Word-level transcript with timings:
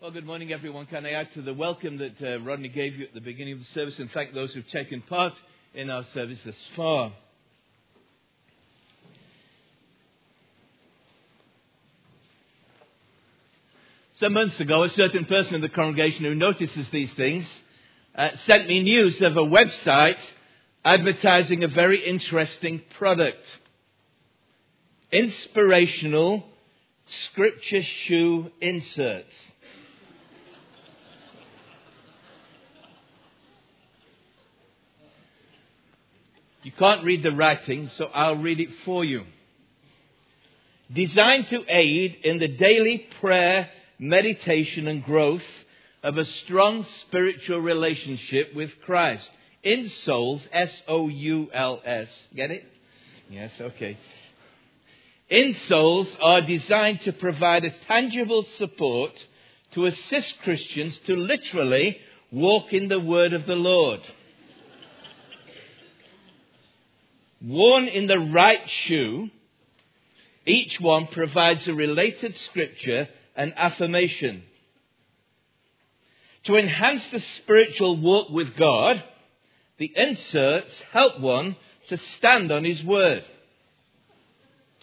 Well, 0.00 0.12
good 0.12 0.26
morning, 0.26 0.52
everyone. 0.52 0.86
Can 0.86 1.04
I 1.04 1.10
add 1.10 1.34
to 1.34 1.42
the 1.42 1.52
welcome 1.52 1.98
that 1.98 2.22
uh, 2.22 2.38
Rodney 2.44 2.68
gave 2.68 2.94
you 2.94 3.06
at 3.06 3.14
the 3.14 3.20
beginning 3.20 3.54
of 3.54 3.58
the 3.58 3.64
service 3.74 3.98
and 3.98 4.08
thank 4.12 4.32
those 4.32 4.54
who've 4.54 4.68
taken 4.68 5.02
part 5.02 5.32
in 5.74 5.90
our 5.90 6.04
service 6.14 6.38
thus 6.44 6.54
far? 6.76 7.12
Some 14.20 14.34
months 14.34 14.60
ago, 14.60 14.84
a 14.84 14.90
certain 14.90 15.24
person 15.24 15.56
in 15.56 15.62
the 15.62 15.68
congregation 15.68 16.24
who 16.24 16.36
notices 16.36 16.86
these 16.92 17.12
things 17.14 17.44
uh, 18.14 18.28
sent 18.46 18.68
me 18.68 18.84
news 18.84 19.20
of 19.20 19.36
a 19.36 19.40
website 19.40 20.18
advertising 20.84 21.64
a 21.64 21.68
very 21.68 22.08
interesting 22.08 22.82
product. 22.98 23.44
Inspirational 25.10 26.46
scripture 27.24 27.82
shoe 28.06 28.52
inserts. 28.60 29.34
You 36.68 36.72
can't 36.78 37.02
read 37.02 37.22
the 37.22 37.32
writing, 37.32 37.90
so 37.96 38.10
I'll 38.12 38.36
read 38.36 38.60
it 38.60 38.68
for 38.84 39.02
you. 39.02 39.24
Designed 40.92 41.46
to 41.48 41.64
aid 41.66 42.18
in 42.24 42.40
the 42.40 42.48
daily 42.48 43.06
prayer 43.22 43.70
meditation 43.98 44.86
and 44.86 45.02
growth 45.02 45.48
of 46.02 46.18
a 46.18 46.26
strong 46.26 46.84
spiritual 47.06 47.60
relationship 47.60 48.54
with 48.54 48.68
Christ. 48.84 49.30
In 49.62 49.88
souls, 50.04 50.42
S 50.52 50.70
O 50.86 51.08
U 51.08 51.48
L 51.54 51.80
S. 51.86 52.08
Get 52.36 52.50
it? 52.50 52.66
Yes, 53.30 53.50
okay. 53.58 53.96
Insoles 55.32 56.14
are 56.20 56.42
designed 56.42 57.00
to 57.00 57.14
provide 57.14 57.64
a 57.64 57.74
tangible 57.86 58.44
support 58.58 59.12
to 59.72 59.86
assist 59.86 60.34
Christians 60.44 60.98
to 61.06 61.16
literally 61.16 61.96
walk 62.30 62.74
in 62.74 62.88
the 62.88 63.00
word 63.00 63.32
of 63.32 63.46
the 63.46 63.56
Lord. 63.56 64.02
Worn 67.40 67.86
in 67.86 68.06
the 68.06 68.18
right 68.18 68.68
shoe, 68.86 69.30
each 70.46 70.80
one 70.80 71.06
provides 71.08 71.66
a 71.68 71.74
related 71.74 72.36
scripture 72.36 73.08
and 73.36 73.52
affirmation. 73.56 74.42
To 76.44 76.56
enhance 76.56 77.02
the 77.12 77.22
spiritual 77.42 78.00
walk 78.00 78.30
with 78.30 78.56
God, 78.56 79.02
the 79.78 79.92
inserts 79.94 80.72
help 80.92 81.20
one 81.20 81.56
to 81.88 81.98
stand 82.18 82.50
on 82.50 82.64
His 82.64 82.82
Word. 82.82 83.24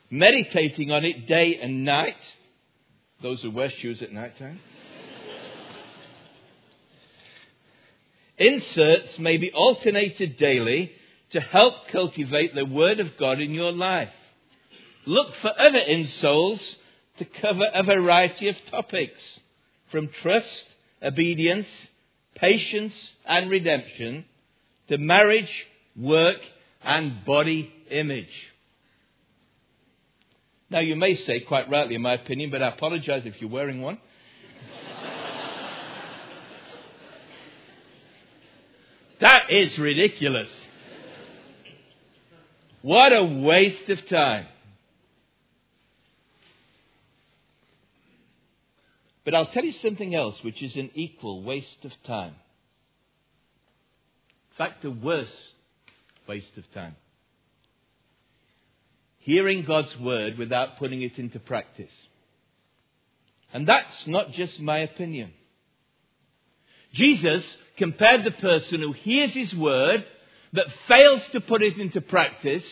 Meditating 0.09 0.91
on 0.91 1.03
it 1.03 1.27
day 1.27 1.59
and 1.61 1.83
night, 1.83 2.15
those 3.21 3.41
who 3.41 3.51
wear 3.51 3.69
shoes 3.69 4.01
at 4.01 4.13
night 4.13 4.37
time. 4.37 4.59
Inserts 8.37 9.17
may 9.17 9.37
be 9.37 9.51
alternated 9.51 10.37
daily 10.37 10.91
to 11.31 11.39
help 11.39 11.87
cultivate 11.91 12.55
the 12.55 12.65
Word 12.65 12.99
of 12.99 13.17
God 13.17 13.39
in 13.39 13.51
your 13.51 13.71
life. 13.71 14.11
Look 15.05 15.33
for 15.41 15.51
other 15.59 15.79
insoles 15.79 16.59
to 17.17 17.25
cover 17.25 17.63
a 17.73 17.83
variety 17.83 18.49
of 18.49 18.55
topics 18.69 19.19
from 19.91 20.09
trust, 20.21 20.65
obedience, 21.01 21.67
patience, 22.35 22.93
and 23.25 23.49
redemption 23.49 24.25
to 24.89 24.97
marriage, 24.97 25.49
work, 25.95 26.39
and 26.83 27.23
body 27.25 27.71
image. 27.89 28.27
Now, 30.69 30.79
you 30.79 30.95
may 30.95 31.15
say, 31.15 31.41
quite 31.41 31.69
rightly, 31.69 31.95
in 31.95 32.01
my 32.01 32.15
opinion, 32.15 32.51
but 32.51 32.61
I 32.61 32.69
apologize 32.69 33.23
if 33.25 33.39
you're 33.39 33.49
wearing 33.49 33.81
one. 33.81 33.97
that 39.21 39.51
is 39.51 39.77
ridiculous. 39.77 40.49
What 42.85 43.13
a 43.13 43.23
waste 43.23 43.89
of 43.89 43.97
time. 44.11 44.45
But 49.23 49.33
I'll 49.33 49.47
tell 49.47 49.65
you 49.65 49.73
something 49.81 50.13
else 50.13 50.35
which 50.43 50.61
is 50.61 50.75
an 50.75 50.91
equal 50.93 51.41
waste 51.41 51.83
of 51.83 51.89
time. 52.05 52.35
In 54.51 54.57
fact, 54.59 54.85
a 54.85 54.91
worse 54.91 55.33
waste 56.29 56.55
of 56.57 56.71
time. 56.75 56.95
Hearing 59.17 59.65
God's 59.65 59.97
word 59.99 60.37
without 60.37 60.77
putting 60.77 61.01
it 61.01 61.17
into 61.17 61.39
practice. 61.39 61.89
And 63.51 63.67
that's 63.67 64.05
not 64.05 64.31
just 64.33 64.59
my 64.59 64.81
opinion. 64.81 65.31
Jesus 66.93 67.43
compared 67.79 68.23
the 68.23 68.29
person 68.39 68.81
who 68.81 68.91
hears 68.91 69.31
his 69.31 69.55
word 69.55 70.05
but 70.55 70.67
fails 70.87 71.21
to 71.33 71.41
put 71.41 71.61
it 71.61 71.77
into 71.77 72.01
practice 72.01 72.63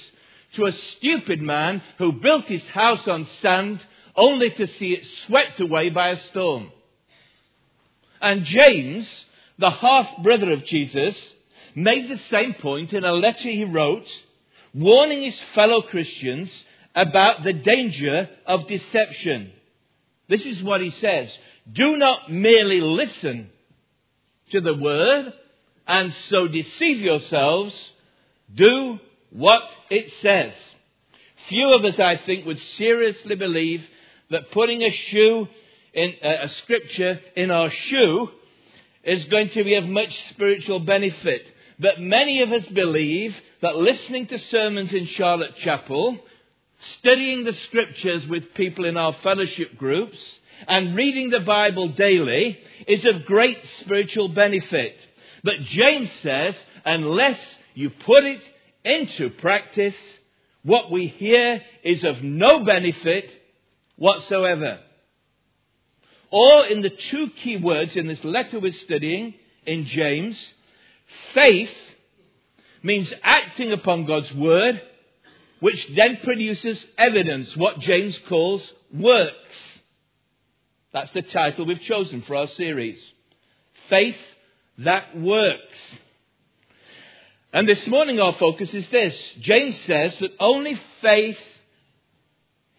to 0.56 0.66
a 0.66 0.74
stupid 0.98 1.42
man 1.42 1.82
who 1.98 2.14
built 2.14 2.46
his 2.46 2.64
house 2.68 3.08
on 3.08 3.28
sand 3.42 3.80
only 4.16 4.52
to 4.52 4.68
see 4.68 4.94
it 4.94 5.04
swept 5.26 5.60
away 5.60 5.90
by 5.90 6.10
a 6.10 6.20
storm. 6.30 6.72
And 8.22 8.46
James, 8.46 9.08
the 9.58 9.72
half 9.72 10.08
brother 10.24 10.52
of 10.52 10.66
Jesus, 10.66 11.16
made 11.76 12.10
the 12.10 12.20
same 12.30 12.54
point 12.56 12.94
in 12.94 13.04
a 13.04 13.12
letter 13.12 13.50
he 13.50 13.64
wrote, 13.64 14.08
warning 14.74 15.24
his 15.24 15.38
fellow 15.56 15.82
Christians 15.82 16.50
about 16.96 17.44
the 17.44 17.54
danger 17.54 18.30
of 18.46 18.68
deception. 18.68 19.52
This 20.30 20.46
is 20.46 20.64
what 20.64 20.82
he 20.82 20.92
says 20.92 21.36
Do 21.72 21.98
not 21.98 22.32
merely 22.32 22.82
listen 22.82 23.50
to 24.52 24.62
the 24.62 24.76
word 24.76 25.34
and 25.88 26.14
so 26.30 26.48
deceive 26.48 27.00
yourselves, 27.00 27.74
do 28.54 29.00
what 29.32 29.64
it 29.90 30.12
says. 30.22 30.54
Few 31.50 31.74
of 31.74 31.84
us, 31.84 32.00
I 32.00 32.18
think, 32.26 32.46
would 32.46 32.60
seriously 32.78 33.36
believe 33.36 33.84
that 34.30 34.52
putting 34.52 34.82
a 34.82 34.92
shoe 34.92 35.48
in 35.94 36.14
uh, 36.24 36.44
a 36.44 36.50
scripture 36.64 37.20
in 37.36 37.52
our 37.52 37.70
shoe 37.70 38.30
is 39.04 39.26
going 39.26 39.50
to 39.50 39.64
be 39.64 39.76
of 39.76 39.86
much 39.86 40.14
spiritual 40.30 40.80
benefit. 40.80 41.46
But 41.80 42.00
many 42.00 42.42
of 42.42 42.52
us 42.52 42.66
believe 42.68 43.36
that 43.62 43.76
listening 43.76 44.28
to 44.28 44.40
sermons 44.40 44.94
in 44.94 45.08
Charlotte 45.08 45.56
Chapel, 45.58 46.18
studying 47.00 47.44
the 47.44 47.54
scriptures 47.68 48.26
with 48.28 48.54
people 48.54 48.86
in 48.86 48.96
our 48.96 49.14
fellowship 49.24 49.78
groups, 49.78 50.18
and 50.68 50.96
reading 50.96 51.30
the 51.30 51.42
Bible 51.42 51.90
daily 51.90 52.58
is 52.88 53.06
of 53.06 53.26
great 53.26 53.58
spiritual 53.82 54.30
benefit. 54.30 54.96
But 55.44 55.60
James 55.66 56.10
says, 56.22 56.56
unless 56.86 57.40
you 57.76 57.90
put 57.90 58.24
it 58.24 58.42
into 58.86 59.30
practice, 59.30 59.96
what 60.64 60.92
we 60.92 61.08
hear 61.08 61.62
is 61.84 62.04
of 62.04 62.24
no 62.24 62.64
benefit 62.64 63.30
whatsoever. 63.98 64.80
Or 66.32 66.66
in 66.66 66.82
the 66.82 66.92
two 67.12 67.30
key 67.44 67.58
words 67.58 67.96
in 67.96 68.08
this 68.08 68.24
letter 68.24 68.60
we're 68.60 68.74
studying 68.74 69.36
in 69.66 69.86
James, 69.86 70.38
faith 71.34 71.70
means 72.82 73.12
acting 73.22 73.72
upon 73.72 74.06
God's 74.06 74.32
word, 74.34 74.82
which 75.60 75.88
then 75.96 76.18
produces 76.24 76.84
evidence, 76.98 77.56
what 77.56 77.80
James 77.80 78.18
calls 78.28 78.62
works. 78.94 79.36
That's 80.92 81.12
the 81.12 81.22
title 81.22 81.66
we've 81.66 81.82
chosen 81.82 82.22
for 82.24 82.36
our 82.36 82.48
series. 82.48 83.00
Faith 83.90 84.18
that 84.80 85.18
works. 85.18 85.78
And 87.52 87.68
this 87.68 87.86
morning 87.88 88.20
our 88.20 88.34
focus 88.34 88.74
is 88.74 88.88
this. 88.90 89.16
James 89.40 89.80
says 89.86 90.16
that 90.20 90.32
only 90.40 90.80
faith, 91.02 91.38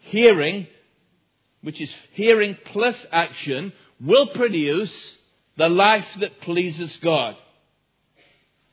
hearing, 0.01 0.67
which 1.63 1.81
is 1.81 1.91
hearing 2.13 2.57
plus 2.73 2.97
action, 3.13 3.73
will 4.01 4.29
produce 4.29 4.93
the 5.57 5.69
life 5.69 6.07
that 6.21 6.41
pleases 6.41 6.97
God. 7.03 7.37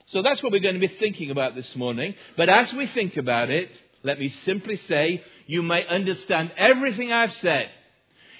So 0.08 0.22
that's 0.22 0.42
what 0.42 0.52
we're 0.52 0.60
going 0.60 0.74
to 0.74 0.80
be 0.80 0.94
thinking 0.98 1.30
about 1.30 1.54
this 1.54 1.74
morning. 1.76 2.14
But 2.36 2.48
as 2.48 2.72
we 2.72 2.86
think 2.88 3.16
about 3.16 3.50
it, 3.50 3.70
let 4.02 4.18
me 4.18 4.34
simply 4.44 4.80
say, 4.88 5.22
you 5.46 5.62
may 5.62 5.86
understand 5.86 6.50
everything 6.56 7.12
I've 7.12 7.34
said. 7.34 7.70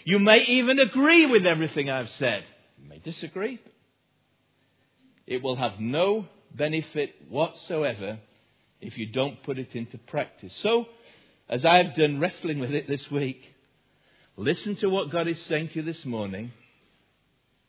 You 0.05 0.19
may 0.19 0.45
even 0.45 0.81
agree 0.81 1.27
with 1.27 1.47
everything 1.47 1.89
I've 1.89 2.11
said. 2.19 2.45
You 2.83 2.89
may 2.89 2.99
disagree. 2.99 3.61
It 5.33 5.43
will 5.43 5.57
have 5.57 5.81
no 5.81 6.27
benefit 6.55 7.15
whatsoever 7.29 8.19
if 8.81 8.99
you 8.99 9.07
don't 9.07 9.43
put 9.43 9.59
it 9.59 9.75
into 9.75 9.99
practice. 9.99 10.53
So, 10.63 10.87
as 11.49 11.65
I've 11.65 11.95
done 11.97 12.21
wrestling 12.21 12.59
with 12.59 12.71
it 12.73 12.89
this 12.89 13.05
week, 13.11 13.41
Listen 14.37 14.77
to 14.77 14.89
what 14.89 15.11
God 15.11 15.29
is 15.29 15.37
saying 15.49 15.69
to 15.69 15.75
you 15.77 15.83
this 15.83 16.05
morning 16.05 16.53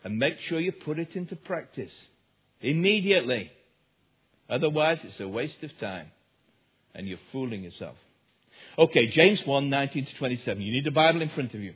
and 0.03 0.17
make 0.17 0.35
sure 0.47 0.59
you 0.59 0.71
put 0.71 0.97
it 0.97 1.15
into 1.15 1.35
practice 1.35 1.91
immediately. 2.61 3.51
Otherwise, 4.49 4.99
it's 5.03 5.19
a 5.19 5.27
waste 5.27 5.61
of 5.61 5.77
time 5.79 6.07
and 6.95 7.07
you're 7.07 7.19
fooling 7.31 7.63
yourself. 7.63 7.95
Okay, 8.77 9.07
James 9.07 9.39
1 9.45 9.69
19 9.69 10.05
to 10.05 10.17
27. 10.17 10.61
You 10.61 10.71
need 10.71 10.87
a 10.87 10.91
Bible 10.91 11.21
in 11.21 11.29
front 11.29 11.53
of 11.53 11.59
you. 11.59 11.73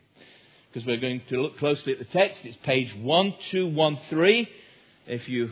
because 0.72 0.88
we're 0.88 1.00
going 1.00 1.22
to 1.30 1.42
look 1.42 1.58
closely 1.58 1.92
at 1.94 2.00
the 2.00 2.06
text. 2.06 2.40
It's 2.44 2.58
page 2.64 2.90
1213. 3.02 4.48
If 5.08 5.28
you 5.28 5.52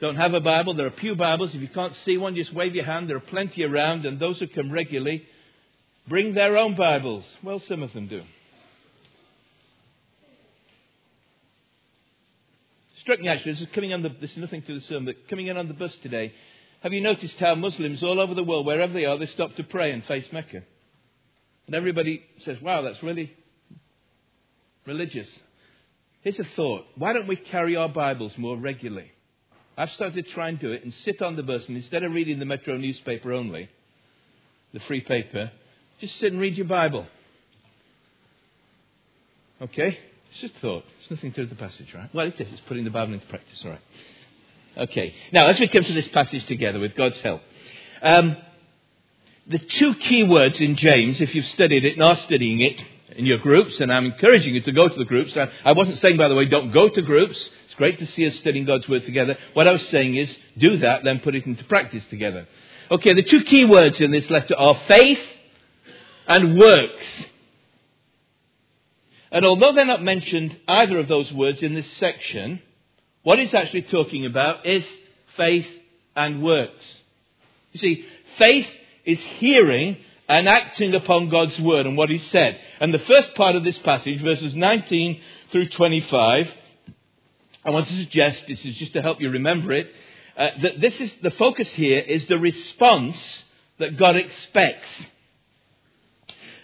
don't 0.00 0.16
have 0.16 0.32
a 0.32 0.40
Bible, 0.40 0.74
there 0.74 0.86
are 0.86 0.90
Pew 0.90 1.14
Bibles. 1.14 1.50
If 1.52 1.60
you 1.60 1.68
can't 1.68 1.92
see 2.06 2.16
one, 2.16 2.34
just 2.34 2.54
wave 2.54 2.74
your 2.74 2.86
hand. 2.86 3.08
There 3.08 3.18
are 3.18 3.20
plenty 3.20 3.64
around, 3.64 4.06
and 4.06 4.18
those 4.18 4.38
who 4.38 4.46
come 4.48 4.72
regularly 4.72 5.24
bring 6.08 6.34
their 6.34 6.56
own 6.56 6.74
Bibles. 6.74 7.24
Well, 7.42 7.62
some 7.68 7.82
of 7.82 7.92
them 7.92 8.08
do. 8.08 8.22
Struck 13.02 13.20
me 13.20 13.28
actually, 13.28 13.52
this 13.52 13.62
is 13.62 13.68
coming 13.74 13.92
on 13.92 14.02
the, 14.02 14.10
this 14.20 14.30
is 14.30 14.38
nothing 14.38 14.62
to 14.62 14.74
the 14.74 14.80
sermon, 14.86 15.06
but 15.06 15.28
coming 15.28 15.48
in 15.48 15.56
on 15.56 15.68
the 15.68 15.74
bus 15.74 15.92
today. 16.02 16.32
Have 16.82 16.92
you 16.92 17.02
noticed 17.02 17.34
how 17.38 17.54
Muslims 17.54 18.02
all 18.02 18.20
over 18.20 18.34
the 18.34 18.42
world, 18.42 18.64
wherever 18.64 18.92
they 18.92 19.04
are, 19.04 19.18
they 19.18 19.26
stop 19.26 19.54
to 19.56 19.64
pray 19.64 19.92
and 19.92 20.04
face 20.04 20.26
Mecca? 20.32 20.62
And 21.66 21.74
everybody 21.74 22.22
says, 22.44 22.56
wow, 22.62 22.82
that's 22.82 23.02
really 23.02 23.32
religious. 24.86 25.28
Here's 26.22 26.38
a 26.38 26.44
thought. 26.56 26.84
Why 26.96 27.12
don't 27.12 27.28
we 27.28 27.36
carry 27.36 27.76
our 27.76 27.88
Bibles 27.88 28.32
more 28.38 28.56
regularly? 28.56 29.10
I've 29.76 29.90
started 29.92 30.26
trying 30.34 30.58
to 30.58 30.68
do 30.68 30.72
it 30.72 30.84
and 30.84 30.92
sit 31.04 31.22
on 31.22 31.36
the 31.36 31.42
bus 31.42 31.62
and 31.68 31.76
instead 31.76 32.02
of 32.02 32.12
reading 32.12 32.38
the 32.38 32.44
Metro 32.44 32.76
newspaper 32.76 33.32
only, 33.32 33.68
the 34.72 34.80
free 34.80 35.00
paper, 35.00 35.50
just 36.00 36.18
sit 36.18 36.32
and 36.32 36.40
read 36.40 36.56
your 36.56 36.66
Bible. 36.66 37.06
Okay? 39.62 39.98
It's 40.30 40.40
just 40.40 40.54
thought. 40.60 40.84
It's 41.00 41.10
nothing 41.10 41.32
to 41.32 41.36
do 41.36 41.42
with 41.48 41.58
the 41.58 41.64
passage, 41.64 41.92
right? 41.94 42.12
Well, 42.14 42.26
it 42.26 42.40
is. 42.40 42.48
It's 42.52 42.62
putting 42.62 42.84
the 42.84 42.90
Bible 42.90 43.14
into 43.14 43.26
practice, 43.26 43.60
all 43.64 43.70
right. 43.70 43.80
Okay. 44.78 45.14
Now, 45.32 45.48
as 45.48 45.58
we 45.58 45.68
come 45.68 45.84
to 45.84 45.92
this 45.92 46.08
passage 46.08 46.46
together 46.46 46.78
with 46.78 46.94
God's 46.94 47.20
help, 47.20 47.42
um, 48.02 48.36
the 49.46 49.58
two 49.58 49.94
key 49.96 50.22
words 50.22 50.60
in 50.60 50.76
James, 50.76 51.20
if 51.20 51.34
you've 51.34 51.46
studied 51.46 51.84
it 51.84 51.94
and 51.94 52.02
are 52.02 52.16
studying 52.16 52.60
it 52.60 52.80
in 53.16 53.26
your 53.26 53.38
groups, 53.38 53.80
and 53.80 53.92
I'm 53.92 54.06
encouraging 54.06 54.54
you 54.54 54.60
to 54.62 54.72
go 54.72 54.88
to 54.88 54.98
the 54.98 55.04
groups. 55.04 55.36
I, 55.36 55.48
I 55.64 55.72
wasn't 55.72 55.98
saying, 55.98 56.16
by 56.16 56.28
the 56.28 56.34
way, 56.34 56.46
don't 56.46 56.72
go 56.72 56.88
to 56.88 57.02
groups. 57.02 57.38
It's 57.66 57.74
great 57.74 57.98
to 57.98 58.06
see 58.06 58.26
us 58.26 58.36
studying 58.36 58.64
God's 58.64 58.88
Word 58.88 59.04
together. 59.04 59.36
What 59.54 59.68
I 59.68 59.72
was 59.72 59.86
saying 59.88 60.16
is, 60.16 60.34
do 60.58 60.78
that, 60.78 61.04
then 61.04 61.20
put 61.20 61.34
it 61.34 61.46
into 61.46 61.64
practice 61.64 62.04
together. 62.10 62.46
Okay, 62.90 63.14
the 63.14 63.22
two 63.22 63.44
key 63.44 63.64
words 63.64 64.00
in 64.00 64.10
this 64.10 64.28
letter 64.30 64.56
are 64.56 64.80
faith 64.88 65.20
and 66.26 66.58
works. 66.58 67.06
And 69.32 69.44
although 69.44 69.72
they're 69.72 69.86
not 69.86 70.02
mentioned, 70.02 70.56
either 70.66 70.98
of 70.98 71.08
those 71.08 71.32
words 71.32 71.62
in 71.62 71.74
this 71.74 71.90
section, 71.98 72.60
what 73.22 73.38
it's 73.38 73.54
actually 73.54 73.82
talking 73.82 74.26
about 74.26 74.66
is 74.66 74.84
faith 75.36 75.66
and 76.16 76.42
works. 76.42 76.84
You 77.72 77.80
see, 77.80 78.04
faith 78.38 78.66
is 79.04 79.20
hearing 79.38 79.98
and 80.30 80.48
acting 80.48 80.94
upon 80.94 81.28
God's 81.28 81.58
word 81.58 81.86
and 81.86 81.96
what 81.96 82.08
he 82.08 82.18
said. 82.18 82.56
And 82.78 82.94
the 82.94 83.00
first 83.00 83.34
part 83.34 83.56
of 83.56 83.64
this 83.64 83.76
passage, 83.78 84.22
verses 84.22 84.54
19 84.54 85.20
through 85.50 85.70
25, 85.70 86.48
I 87.64 87.70
want 87.70 87.88
to 87.88 87.96
suggest, 87.96 88.44
this 88.46 88.64
is 88.64 88.76
just 88.76 88.92
to 88.92 89.02
help 89.02 89.20
you 89.20 89.28
remember 89.28 89.72
it, 89.72 89.92
uh, 90.36 90.50
that 90.62 90.80
this 90.80 90.94
is, 91.00 91.12
the 91.20 91.32
focus 91.32 91.68
here 91.70 91.98
is 91.98 92.24
the 92.26 92.38
response 92.38 93.16
that 93.80 93.96
God 93.96 94.14
expects. 94.14 94.88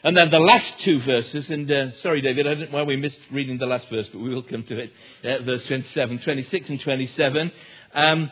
And 0.04 0.16
then 0.16 0.30
the 0.30 0.38
last 0.38 0.72
two 0.84 1.00
verses, 1.00 1.50
and 1.50 1.68
uh, 1.68 1.90
sorry, 2.02 2.20
David, 2.20 2.46
I 2.46 2.54
don't 2.54 2.70
know 2.70 2.78
why 2.78 2.84
we 2.84 2.94
missed 2.94 3.18
reading 3.32 3.58
the 3.58 3.66
last 3.66 3.88
verse, 3.90 4.06
but 4.12 4.20
we 4.20 4.32
will 4.32 4.44
come 4.44 4.62
to 4.62 4.78
it. 4.78 4.92
Uh, 5.24 5.42
verse 5.42 5.66
27, 5.66 6.20
26 6.20 6.68
and 6.68 6.80
27. 6.80 7.52
Um, 7.94 8.30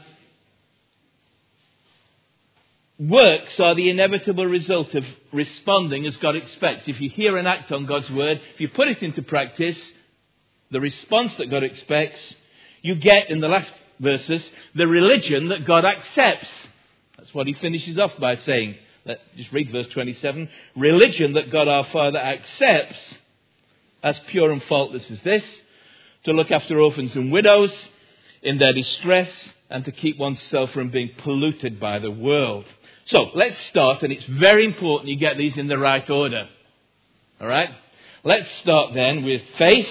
works 2.99 3.58
are 3.58 3.75
the 3.75 3.91
inevitable 3.91 4.46
result 4.46 4.94
of 4.94 5.05
responding 5.32 6.06
as 6.06 6.17
God 6.17 6.37
expects. 6.37 6.87
If 6.87 7.00
you 7.00 7.11
hear 7.11 7.37
and 7.37 7.49
act 7.49 7.73
on 7.73 7.87
God's 7.87 8.11
word, 8.11 8.41
if 8.55 8.61
you 8.61 8.69
put 8.69 8.88
it 8.88 9.02
into 9.02 9.23
practice, 9.23 9.79
the 10.70 10.81
response 10.81 11.35
that 11.37 11.50
God 11.50 11.62
expects, 11.62 12.19
you 12.82 12.94
get 12.96 13.31
in 13.31 13.41
the 13.41 13.49
last 13.49 13.73
verses 14.00 14.44
the 14.75 14.87
religion 14.87 15.49
that 15.49 15.67
God 15.67 15.85
accepts. 15.85 16.49
That's 17.17 17.35
what 17.35 17.46
he 17.46 17.55
finishes 17.55 17.99
off 17.99 18.12
by 18.19 18.37
saying. 18.37 18.76
Let, 19.06 19.20
just 19.37 19.52
read 19.52 19.70
verse 19.70 19.88
27. 19.93 20.49
Religion 20.76 21.35
that 21.35 21.50
God 21.50 21.69
our 21.69 21.85
Father 21.87 22.19
accepts 22.19 23.14
as 24.02 24.19
pure 24.29 24.50
and 24.50 24.62
faultless 24.64 25.11
as 25.11 25.20
this, 25.23 25.44
to 26.25 26.32
look 26.32 26.50
after 26.50 26.79
orphans 26.79 27.14
and 27.14 27.32
widows 27.32 27.73
in 28.43 28.58
their 28.58 28.75
distress, 28.75 29.31
and 29.70 29.85
to 29.87 29.93
keep 29.93 30.19
oneself 30.19 30.70
from 30.73 30.91
being 30.91 31.11
polluted 31.19 31.81
by 31.81 31.99
the 31.99 32.11
world. 32.11 32.67
So, 33.06 33.30
let's 33.34 33.58
start, 33.66 34.02
and 34.02 34.12
it's 34.12 34.24
very 34.24 34.64
important 34.64 35.10
you 35.10 35.16
get 35.16 35.36
these 35.36 35.56
in 35.58 35.66
the 35.66 35.78
right 35.78 36.08
order. 36.08 36.48
Alright? 37.40 37.70
Let's 38.22 38.48
start 38.62 38.94
then 38.94 39.24
with 39.24 39.42
faith 39.58 39.88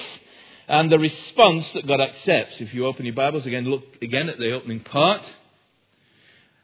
and 0.67 0.91
the 0.91 0.97
response 0.97 1.65
that 1.75 1.85
God 1.85 2.01
accepts. 2.01 2.55
If 2.59 2.73
you 2.73 2.87
open 2.87 3.05
your 3.05 3.13
Bibles 3.13 3.45
again, 3.45 3.65
look 3.65 3.83
again 4.01 4.29
at 4.29 4.39
the 4.39 4.53
opening 4.53 4.79
part. 4.79 5.21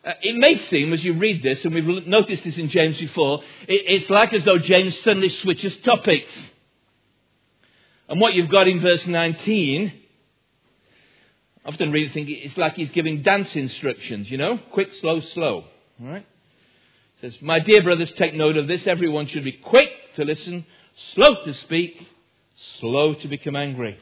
Uh, 0.03 0.13
it 0.23 0.35
may 0.35 0.65
seem, 0.69 0.91
as 0.93 1.03
you 1.03 1.13
read 1.13 1.43
this, 1.43 1.63
and 1.63 1.75
we've 1.75 2.07
noticed 2.07 2.43
this 2.43 2.57
in 2.57 2.69
James 2.69 2.97
before, 2.97 3.43
it, 3.67 3.83
it's 3.85 4.09
like 4.09 4.33
as 4.33 4.43
though 4.45 4.57
James 4.57 4.97
suddenly 5.03 5.29
switches 5.43 5.75
topics. 5.83 6.31
And 8.07 8.19
what 8.19 8.33
you've 8.33 8.49
got 8.49 8.67
in 8.67 8.79
verse 8.79 9.05
19, 9.05 9.93
I 11.63 11.69
often 11.69 11.91
read 11.91 12.09
it 12.09 12.13
think 12.13 12.29
it's 12.31 12.57
like 12.57 12.73
he's 12.73 12.89
giving 12.89 13.21
dance 13.21 13.55
instructions, 13.55 14.31
you 14.31 14.39
know? 14.39 14.57
Quick, 14.71 14.89
slow, 14.99 15.19
slow. 15.19 15.65
All 16.01 16.07
right? 16.07 16.25
Says, 17.21 17.35
My 17.41 17.59
dear 17.59 17.83
brothers, 17.83 18.11
take 18.17 18.33
note 18.33 18.57
of 18.57 18.67
this. 18.67 18.87
Everyone 18.87 19.27
should 19.27 19.43
be 19.43 19.51
quick 19.51 19.89
to 20.15 20.23
listen, 20.23 20.65
slow 21.15 21.35
to 21.45 21.53
speak, 21.65 21.95
slow 22.79 23.13
to 23.13 23.27
become 23.27 23.55
angry. 23.55 23.97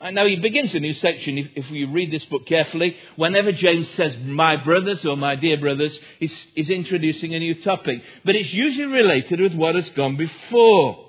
And 0.00 0.16
now 0.16 0.26
he 0.26 0.34
begins 0.34 0.74
a 0.74 0.80
new 0.80 0.94
section. 0.94 1.38
If, 1.38 1.46
if 1.54 1.70
we 1.70 1.84
read 1.84 2.12
this 2.12 2.24
book 2.24 2.44
carefully, 2.46 2.96
whenever 3.14 3.52
James 3.52 3.88
says 3.90 4.16
my 4.24 4.56
brothers 4.56 5.04
or 5.04 5.16
my 5.16 5.36
dear 5.36 5.60
brothers, 5.60 5.96
he's, 6.18 6.36
he's 6.56 6.70
introducing 6.70 7.34
a 7.34 7.38
new 7.38 7.62
topic. 7.62 8.02
But 8.24 8.34
it's 8.34 8.52
usually 8.52 8.86
related 8.86 9.40
with 9.40 9.54
what 9.54 9.76
has 9.76 9.88
gone 9.90 10.16
before. 10.16 11.06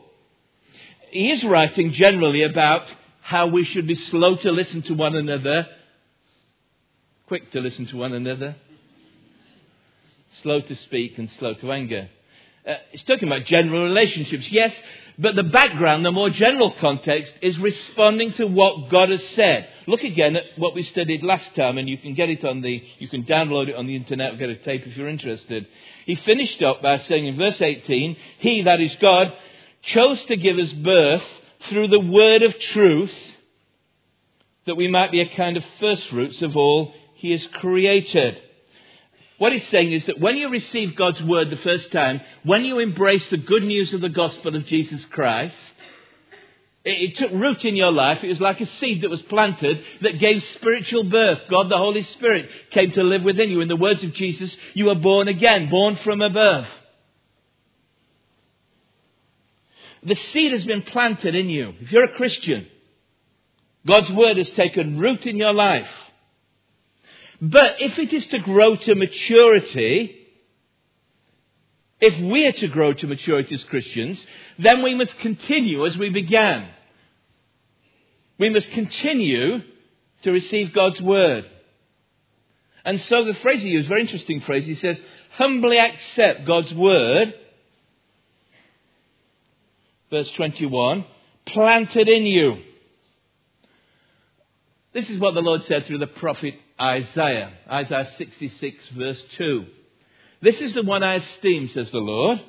He 1.10 1.32
is 1.32 1.44
writing 1.44 1.94
generally 1.94 2.44
about 2.44 2.84
how 3.22 3.48
we 3.48 3.66
should 3.66 3.88
be 3.88 3.96
slow 3.96 4.36
to 4.36 4.52
listen 4.52 4.84
to 4.84 4.94
one 4.94 5.16
another, 5.16 5.66
quick 7.28 7.52
to 7.52 7.62
listen 7.62 7.88
to 7.88 7.98
one 7.98 8.14
another, 8.14 8.58
slow 10.42 10.62
to 10.62 10.76
speak, 10.76 11.18
and 11.18 11.30
slow 11.40 11.54
to 11.56 11.72
anger. 11.72 12.10
Uh, 12.66 12.76
it's 12.94 13.04
talking 13.04 13.28
about 13.28 13.46
general 13.46 13.84
relationships, 13.84 14.46
yes, 14.50 14.74
but 15.20 15.36
the 15.36 15.44
background, 15.44 16.06
the 16.06 16.12
more 16.12 16.30
general 16.30 16.72
context, 16.80 17.34
is 17.42 17.58
responding 17.60 18.34
to 18.34 18.48
what 18.48 18.90
God 18.90 19.10
has 19.10 19.24
said. 19.36 19.68
Look 19.86 20.02
again 20.02 20.38
at 20.38 20.44
what 20.58 20.74
we 20.74 20.84
studied 20.84 21.24
last 21.24 21.54
time, 21.56 21.78
and 21.78 21.90
you 21.90 21.98
can 21.98 22.14
get 22.14 22.30
it 22.30 22.46
on 22.46 22.62
the, 22.62 22.82
you 23.00 23.10
can 23.10 23.24
download 23.24 23.68
it 23.68 23.76
on 23.76 23.86
the 23.86 23.98
internet 23.98 24.40
get 24.40 24.50
a 24.50 24.56
tape 24.56 24.88
if 24.88 24.96
you're 24.96 25.10
interested. 25.10 25.68
He 26.06 26.16
finished 26.16 26.62
up 26.62 26.82
by 26.82 27.00
saying 27.00 27.28
in 27.28 27.38
verse 27.38 27.62
18, 27.62 28.16
He, 28.40 28.64
that 28.64 28.80
is 28.80 28.96
God, 29.02 29.34
chose 29.84 30.24
to 30.26 30.38
give 30.38 30.58
us 30.58 30.72
birth 30.72 31.24
through 31.70 31.90
the 31.90 32.00
word 32.00 32.44
of 32.44 32.58
truth, 32.72 33.14
that 34.66 34.76
we 34.76 34.88
might 34.88 35.12
be 35.12 35.20
a 35.20 35.36
kind 35.36 35.58
of 35.58 35.64
first 35.82 36.08
fruits 36.08 36.42
of 36.42 36.56
all 36.56 36.94
He 37.16 37.32
has 37.32 37.46
created. 37.48 38.38
What 39.44 39.52
he's 39.52 39.68
saying 39.68 39.92
is 39.92 40.06
that 40.06 40.22
when 40.22 40.38
you 40.38 40.48
receive 40.48 40.96
God's 40.96 41.22
word 41.22 41.50
the 41.50 41.58
first 41.58 41.92
time, 41.92 42.22
when 42.44 42.64
you 42.64 42.80
embrace 42.80 43.26
the 43.30 43.36
good 43.36 43.64
news 43.64 43.94
of 43.94 44.00
the 44.00 44.08
gospel 44.08 44.56
of 44.56 44.66
Jesus 44.68 45.04
Christ, 45.12 45.54
it, 46.86 47.18
took 47.18 47.30
root 47.30 47.66
in 47.66 47.76
your 47.76 47.92
life. 47.92 48.24
It 48.24 48.30
was 48.30 48.40
like 48.40 48.62
a 48.62 48.78
seed 48.80 49.02
that 49.02 49.10
was 49.10 49.22
planted 49.24 49.84
that 50.02 50.18
gave 50.18 50.42
spiritual 50.56 51.04
birth. 51.04 51.42
God 51.50 51.68
the 51.68 51.78
Holy 51.78 52.04
Spirit 52.14 52.50
came 52.72 52.92
to 52.92 53.04
live 53.04 53.24
within 53.24 53.50
you. 53.50 53.60
In 53.60 53.68
the 53.68 53.76
words 53.76 54.02
of 54.02 54.14
Jesus, 54.14 54.56
you 54.76 54.86
were 54.86 54.96
born 54.96 55.28
again, 55.28 55.70
born 55.70 55.98
from 56.06 56.22
above. 56.22 56.66
The 60.04 60.16
seed 60.32 60.54
has 60.54 60.64
been 60.64 60.84
planted 60.84 61.36
in 61.36 61.50
you. 61.50 61.74
If 61.82 61.92
you're 61.92 62.06
a 62.06 62.16
Christian, 62.16 62.66
God's 63.86 64.10
word 64.10 64.38
has 64.38 64.50
taken 64.52 65.00
root 65.00 65.26
in 65.26 65.36
your 65.36 65.54
life. 65.54 65.90
But 67.44 67.76
if 67.80 68.00
it 68.00 68.14
is 68.14 68.26
to 68.28 68.40
grow 68.40 68.78
to 68.78 68.96
maturity, 68.96 70.16
if 72.00 72.18
we 72.18 72.46
are 72.46 72.54
to 72.54 72.70
grow 72.70 72.94
to 72.94 73.06
maturity 73.06 73.54
as 73.56 73.64
Christians, 73.66 74.26
then 74.58 74.82
we 74.82 74.96
must 74.96 75.18
continue 75.20 75.86
as 75.86 75.98
we 75.98 76.10
began. 76.10 76.70
We 78.40 78.50
must 78.50 78.72
continue 78.72 79.60
to 80.22 80.32
receive 80.32 80.72
God's 80.72 81.02
word. 81.02 81.46
And 82.86 83.02
so 83.02 83.26
the 83.26 83.34
phrase 83.34 83.62
he 83.62 83.72
used, 83.72 83.90
very 83.90 84.02
interesting 84.02 84.40
phrase, 84.40 84.66
he 84.66 84.76
says, 84.76 84.98
humbly 85.32 85.80
accept 85.80 86.46
God's 86.46 86.74
word. 86.74 87.34
Verse 90.10 90.32
21, 90.32 91.04
planted 91.48 92.08
in 92.08 92.26
you. 92.26 92.60
This 94.94 95.10
is 95.10 95.20
what 95.20 95.34
the 95.34 95.42
Lord 95.42 95.66
said 95.66 95.86
through 95.86 95.98
the 95.98 96.08
prophet 96.08 96.54
Isaiah. 96.80 97.52
Isaiah 97.70 98.10
66, 98.18 98.84
verse 98.98 99.22
2. 99.38 99.66
This 100.42 100.60
is 100.60 100.74
the 100.74 100.84
one 100.84 101.04
I 101.04 101.16
esteem, 101.16 101.70
says 101.74 101.90
the 101.92 102.00
Lord. 102.00 102.42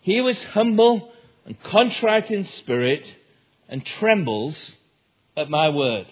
He 0.00 0.20
was 0.20 0.36
humble 0.52 1.12
and 1.46 1.62
contrite 1.62 2.30
in 2.30 2.46
spirit, 2.60 3.04
and 3.68 3.84
trembles 3.84 4.56
at 5.36 5.48
my 5.48 5.68
word. 5.70 6.06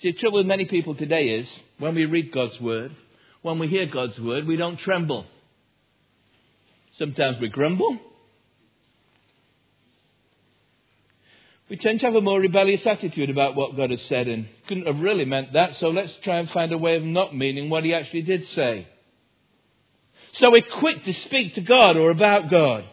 See, 0.00 0.12
the 0.12 0.18
trouble 0.18 0.38
with 0.38 0.46
many 0.46 0.66
people 0.66 0.94
today 0.94 1.28
is 1.40 1.48
when 1.78 1.94
we 1.94 2.04
read 2.04 2.32
God's 2.32 2.60
word, 2.60 2.94
when 3.42 3.58
we 3.58 3.68
hear 3.68 3.86
God's 3.86 4.18
word, 4.20 4.46
we 4.46 4.56
don't 4.56 4.78
tremble. 4.78 5.26
Sometimes 6.98 7.40
we 7.40 7.48
grumble. 7.48 7.98
We 11.68 11.76
tend 11.76 11.98
to 12.00 12.06
have 12.06 12.14
a 12.14 12.20
more 12.20 12.40
rebellious 12.40 12.86
attitude 12.86 13.28
about 13.28 13.56
what 13.56 13.76
God 13.76 13.90
has 13.90 14.00
said 14.08 14.28
and 14.28 14.46
couldn't 14.68 14.86
have 14.86 15.00
really 15.00 15.24
meant 15.24 15.52
that, 15.54 15.76
so 15.76 15.88
let's 15.88 16.14
try 16.22 16.38
and 16.38 16.48
find 16.50 16.72
a 16.72 16.78
way 16.78 16.94
of 16.94 17.02
not 17.02 17.34
meaning 17.34 17.68
what 17.68 17.82
he 17.82 17.92
actually 17.92 18.22
did 18.22 18.46
say. 18.50 18.86
So 20.34 20.50
we're 20.50 20.62
quick 20.78 21.04
to 21.04 21.12
speak 21.12 21.54
to 21.56 21.62
God 21.62 21.96
or 21.96 22.10
about 22.10 22.50
God, 22.50 22.84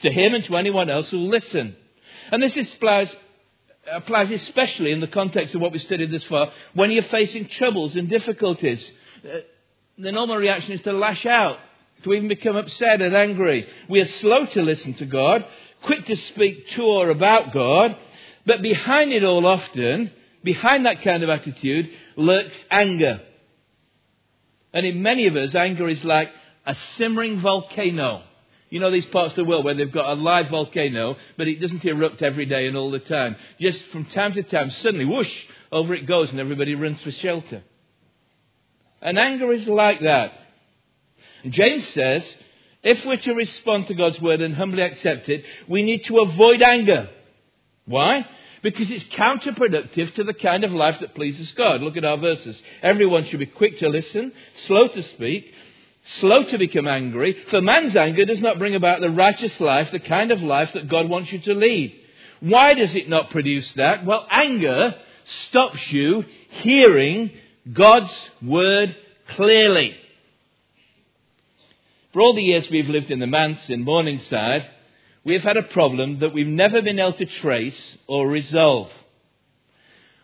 to 0.00 0.10
him 0.10 0.34
and 0.34 0.44
to 0.46 0.56
anyone 0.56 0.90
else 0.90 1.08
who 1.10 1.18
will 1.18 1.28
listen. 1.28 1.76
And 2.32 2.42
this 2.42 2.56
applies, 2.74 3.08
applies 3.92 4.32
especially 4.32 4.90
in 4.90 5.00
the 5.00 5.06
context 5.06 5.54
of 5.54 5.60
what 5.60 5.70
we've 5.70 5.82
studied 5.82 6.10
this 6.10 6.24
far, 6.24 6.50
when 6.74 6.90
you're 6.90 7.04
facing 7.04 7.46
troubles 7.48 7.94
and 7.94 8.08
difficulties. 8.08 8.84
Uh, 9.24 9.38
the 9.96 10.10
normal 10.10 10.38
reaction 10.38 10.72
is 10.72 10.82
to 10.82 10.92
lash 10.92 11.24
out, 11.24 11.58
to 12.02 12.12
even 12.12 12.26
become 12.26 12.56
upset 12.56 13.00
and 13.00 13.14
angry. 13.14 13.66
We 13.88 14.00
are 14.00 14.08
slow 14.08 14.46
to 14.46 14.62
listen 14.62 14.94
to 14.94 15.06
God, 15.06 15.46
quick 15.86 16.06
to 16.06 16.16
speak 16.16 16.68
to 16.70 16.82
or 16.82 17.10
about 17.10 17.52
God, 17.52 17.96
but 18.44 18.62
behind 18.62 19.12
it 19.12 19.24
all 19.24 19.46
often, 19.46 20.10
behind 20.44 20.86
that 20.86 21.02
kind 21.02 21.22
of 21.22 21.30
attitude, 21.30 21.88
lurks 22.16 22.56
anger. 22.70 23.20
And 24.72 24.84
in 24.84 25.02
many 25.02 25.26
of 25.26 25.36
us, 25.36 25.54
anger 25.54 25.88
is 25.88 26.04
like 26.04 26.30
a 26.66 26.76
simmering 26.98 27.40
volcano. 27.40 28.22
You 28.68 28.80
know 28.80 28.90
these 28.90 29.06
parts 29.06 29.32
of 29.32 29.36
the 29.36 29.44
world 29.44 29.64
where 29.64 29.74
they've 29.74 29.90
got 29.90 30.10
a 30.10 30.20
live 30.20 30.50
volcano, 30.50 31.16
but 31.36 31.46
it 31.46 31.60
doesn't 31.60 31.84
erupt 31.84 32.20
every 32.20 32.46
day 32.46 32.66
and 32.66 32.76
all 32.76 32.90
the 32.90 32.98
time. 32.98 33.36
Just 33.60 33.82
from 33.92 34.06
time 34.06 34.34
to 34.34 34.42
time, 34.42 34.70
suddenly, 34.82 35.04
whoosh, 35.04 35.32
over 35.70 35.94
it 35.94 36.06
goes 36.06 36.30
and 36.30 36.40
everybody 36.40 36.74
runs 36.74 37.00
for 37.02 37.12
shelter. 37.12 37.62
And 39.00 39.18
anger 39.18 39.52
is 39.52 39.66
like 39.68 40.00
that. 40.00 40.32
And 41.44 41.52
James 41.52 41.86
says, 41.94 42.22
if 42.86 43.04
we're 43.04 43.16
to 43.16 43.34
respond 43.34 43.88
to 43.88 43.94
God's 43.94 44.20
word 44.20 44.40
and 44.40 44.54
humbly 44.54 44.82
accept 44.82 45.28
it, 45.28 45.44
we 45.68 45.82
need 45.82 46.04
to 46.04 46.20
avoid 46.20 46.62
anger. 46.62 47.08
Why? 47.84 48.24
Because 48.62 48.88
it's 48.90 49.04
counterproductive 49.06 50.14
to 50.14 50.22
the 50.22 50.32
kind 50.32 50.62
of 50.62 50.70
life 50.70 51.00
that 51.00 51.16
pleases 51.16 51.50
God. 51.52 51.82
Look 51.82 51.96
at 51.96 52.04
our 52.04 52.16
verses. 52.16 52.56
Everyone 52.82 53.24
should 53.24 53.40
be 53.40 53.46
quick 53.46 53.80
to 53.80 53.88
listen, 53.88 54.32
slow 54.68 54.86
to 54.86 55.02
speak, 55.02 55.52
slow 56.20 56.44
to 56.44 56.58
become 56.58 56.86
angry, 56.86 57.36
for 57.50 57.60
man's 57.60 57.96
anger 57.96 58.24
does 58.24 58.40
not 58.40 58.60
bring 58.60 58.76
about 58.76 59.00
the 59.00 59.10
righteous 59.10 59.58
life, 59.58 59.90
the 59.90 59.98
kind 59.98 60.30
of 60.30 60.40
life 60.40 60.72
that 60.74 60.88
God 60.88 61.08
wants 61.08 61.32
you 61.32 61.40
to 61.40 61.54
lead. 61.54 61.92
Why 62.38 62.74
does 62.74 62.94
it 62.94 63.08
not 63.08 63.30
produce 63.30 63.68
that? 63.74 64.06
Well, 64.06 64.26
anger 64.30 64.94
stops 65.48 65.80
you 65.90 66.24
hearing 66.50 67.32
God's 67.72 68.12
word 68.40 68.94
clearly. 69.30 69.96
For 72.16 72.22
all 72.22 72.34
the 72.34 72.40
years 72.40 72.66
we've 72.70 72.88
lived 72.88 73.10
in 73.10 73.18
the 73.18 73.26
manse 73.26 73.58
in 73.68 73.84
Morningside, 73.84 74.66
we 75.22 75.34
have 75.34 75.42
had 75.42 75.58
a 75.58 75.62
problem 75.64 76.20
that 76.20 76.32
we've 76.32 76.46
never 76.46 76.80
been 76.80 76.98
able 76.98 77.12
to 77.12 77.26
trace 77.26 77.78
or 78.06 78.26
resolve. 78.26 78.88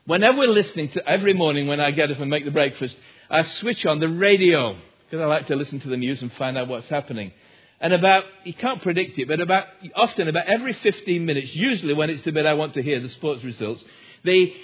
Whenever 0.07 0.39
we're 0.39 0.55
listening 0.55 0.89
to, 0.93 1.07
every 1.07 1.35
morning 1.35 1.67
when 1.67 1.81
I 1.81 1.91
get 1.91 2.11
up 2.11 2.19
and 2.19 2.31
make 2.31 2.47
the 2.47 2.51
breakfast, 2.51 2.97
I 3.29 3.43
switch 3.61 3.85
on 3.85 4.01
the 4.01 4.09
radio 4.09 4.75
because 5.05 5.23
I 5.23 5.27
like 5.27 5.49
to 5.49 5.55
listen 5.55 5.81
to 5.81 5.91
the 5.91 5.99
news 5.99 6.23
and 6.23 6.33
find 6.33 6.57
out 6.57 6.67
what's 6.67 6.89
happening. 6.89 7.31
And 7.79 7.93
about, 7.93 8.25
you 8.45 8.55
can't 8.55 8.81
predict 8.81 9.19
it, 9.19 9.29
but 9.29 9.41
about, 9.41 9.67
often 9.95 10.29
about 10.29 10.47
every 10.47 10.73
15 10.73 11.27
minutes, 11.27 11.49
usually 11.53 11.93
when 11.93 12.09
it's 12.09 12.23
the 12.23 12.33
bit 12.33 12.47
I 12.47 12.55
want 12.55 12.73
to 12.73 12.83
hear, 12.83 13.03
the 13.03 13.11
sports 13.11 13.45
results, 13.45 13.85
they, 14.25 14.55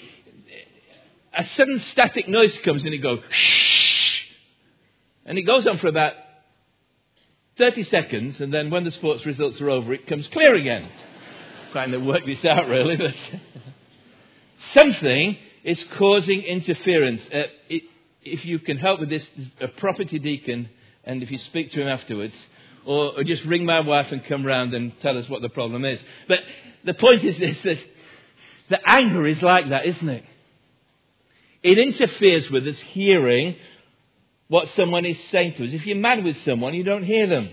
a 1.37 1.44
sudden 1.44 1.78
static 1.90 2.26
noise 2.26 2.56
comes 2.64 2.87
and 2.87 2.94
it 2.94 3.02
goes, 3.02 3.20
shh. 3.28 4.20
And 5.26 5.37
it 5.37 5.42
goes 5.42 5.66
on 5.66 5.76
for 5.76 5.88
about 5.88 6.14
30 7.58 7.84
seconds, 7.84 8.40
and 8.40 8.54
then 8.54 8.70
when 8.70 8.84
the 8.84 8.92
sports 8.92 9.26
results 9.26 9.60
are 9.60 9.68
over, 9.68 9.92
it 9.92 10.06
comes 10.06 10.26
clear 10.32 10.54
again. 10.54 10.88
Trying 11.72 11.90
to 11.90 11.98
work 11.98 12.24
this 12.24 12.44
out, 12.44 12.68
really, 12.68 12.96
but 12.96 13.14
something 14.74 15.36
is 15.64 15.78
causing 15.98 16.42
interference. 16.42 17.20
Uh, 17.26 17.42
it, 17.68 17.82
if 18.22 18.44
you 18.44 18.58
can 18.58 18.78
help 18.78 19.00
with 19.00 19.10
this, 19.10 19.26
a 19.60 19.68
property 19.68 20.18
deacon, 20.18 20.68
and 21.04 21.22
if 21.22 21.30
you 21.30 21.38
speak 21.38 21.72
to 21.72 21.82
him 21.82 21.88
afterwards, 21.88 22.34
or, 22.86 23.18
or 23.18 23.24
just 23.24 23.44
ring 23.44 23.64
my 23.64 23.80
wife 23.80 24.06
and 24.10 24.24
come 24.26 24.46
round 24.46 24.72
and 24.72 24.92
tell 25.02 25.18
us 25.18 25.28
what 25.28 25.42
the 25.42 25.48
problem 25.48 25.84
is. 25.84 26.00
But 26.26 26.38
the 26.84 26.94
point 26.94 27.24
is 27.24 27.38
this 27.38 27.56
that 27.64 27.78
the 28.70 28.88
anger 28.88 29.26
is 29.26 29.42
like 29.42 29.68
that, 29.70 29.84
isn't 29.86 30.08
it? 30.08 30.24
It 31.62 31.78
interferes 31.78 32.50
with 32.50 32.66
us 32.66 32.78
hearing 32.92 33.56
what 34.48 34.68
someone 34.76 35.04
is 35.04 35.18
saying 35.30 35.54
to 35.54 35.64
us. 35.64 35.70
If 35.72 35.86
you're 35.86 35.96
mad 35.96 36.24
with 36.24 36.36
someone, 36.44 36.74
you 36.74 36.82
don't 36.82 37.04
hear 37.04 37.26
them. 37.26 37.50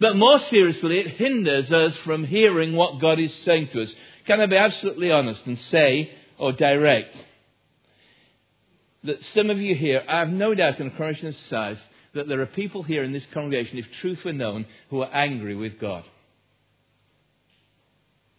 But 0.00 0.16
more 0.16 0.38
seriously, 0.50 0.98
it 0.98 1.16
hinders 1.16 1.72
us 1.72 1.94
from 2.04 2.24
hearing 2.24 2.74
what 2.74 3.00
God 3.00 3.18
is 3.18 3.32
saying 3.44 3.68
to 3.72 3.82
us. 3.82 3.88
Can 4.26 4.40
I 4.40 4.46
be 4.46 4.56
absolutely 4.56 5.10
honest 5.10 5.40
and 5.46 5.58
say, 5.70 6.10
or 6.38 6.52
direct, 6.52 7.16
that 9.04 9.18
some 9.34 9.50
of 9.50 9.58
you 9.58 9.74
here, 9.74 10.02
I 10.06 10.18
have 10.18 10.28
no 10.28 10.54
doubt 10.54 10.80
in 10.80 10.90
congregation 10.90 11.28
this 11.28 11.36
size, 11.48 11.78
that 12.14 12.28
there 12.28 12.40
are 12.40 12.46
people 12.46 12.82
here 12.82 13.04
in 13.04 13.12
this 13.12 13.24
congregation, 13.32 13.78
if 13.78 13.86
truth 14.00 14.24
were 14.24 14.32
known, 14.32 14.66
who 14.90 15.02
are 15.02 15.14
angry 15.14 15.54
with 15.54 15.78
God. 15.78 16.04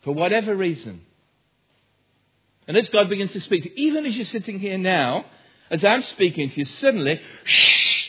For 0.03 0.13
whatever 0.13 0.55
reason. 0.55 1.01
And 2.67 2.75
as 2.75 2.89
God 2.89 3.09
begins 3.09 3.31
to 3.31 3.41
speak 3.41 3.63
to 3.63 3.69
you, 3.69 3.87
even 3.87 4.05
as 4.05 4.15
you're 4.15 4.25
sitting 4.25 4.59
here 4.59 4.77
now, 4.77 5.25
as 5.69 5.83
I'm 5.83 6.03
speaking 6.03 6.49
to 6.49 6.59
you, 6.59 6.65
suddenly, 6.65 7.19
shh, 7.43 8.05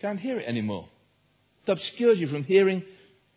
can't 0.00 0.20
hear 0.20 0.38
it 0.38 0.46
anymore. 0.46 0.88
It 1.66 1.72
obscures 1.72 2.18
you 2.18 2.28
from 2.28 2.44
hearing 2.44 2.82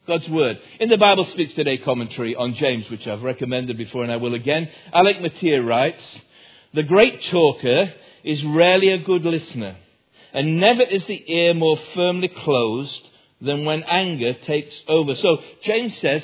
God's 0.08 0.28
Word. 0.30 0.58
In 0.80 0.90
the 0.90 0.98
Bible 0.98 1.26
Speaks 1.26 1.54
Today 1.54 1.78
commentary 1.78 2.36
on 2.36 2.56
James, 2.56 2.90
which 2.90 3.08
I've 3.08 3.24
recommended 3.24 3.78
before 3.78 4.04
and 4.04 4.12
I 4.12 4.18
will 4.18 4.34
again, 4.34 4.68
Alec 4.94 5.22
Motyer 5.22 5.64
writes, 5.64 6.04
the 6.74 6.84
great 6.84 7.24
talker 7.32 7.94
is 8.24 8.44
rarely 8.44 8.92
a 8.92 9.00
good 9.00 9.24
listener, 9.24 9.78
and 10.34 10.60
never 10.60 10.84
is 10.84 11.06
the 11.06 11.32
ear 11.32 11.54
more 11.54 11.80
firmly 11.96 12.28
closed 12.28 13.08
than 13.42 13.66
when 13.66 13.84
anger 13.84 14.34
takes 14.46 14.76
over. 14.88 15.16
So 15.16 15.38
James 15.64 15.98
says, 16.00 16.24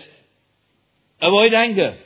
avoid 1.22 1.53
anger. 1.53 1.98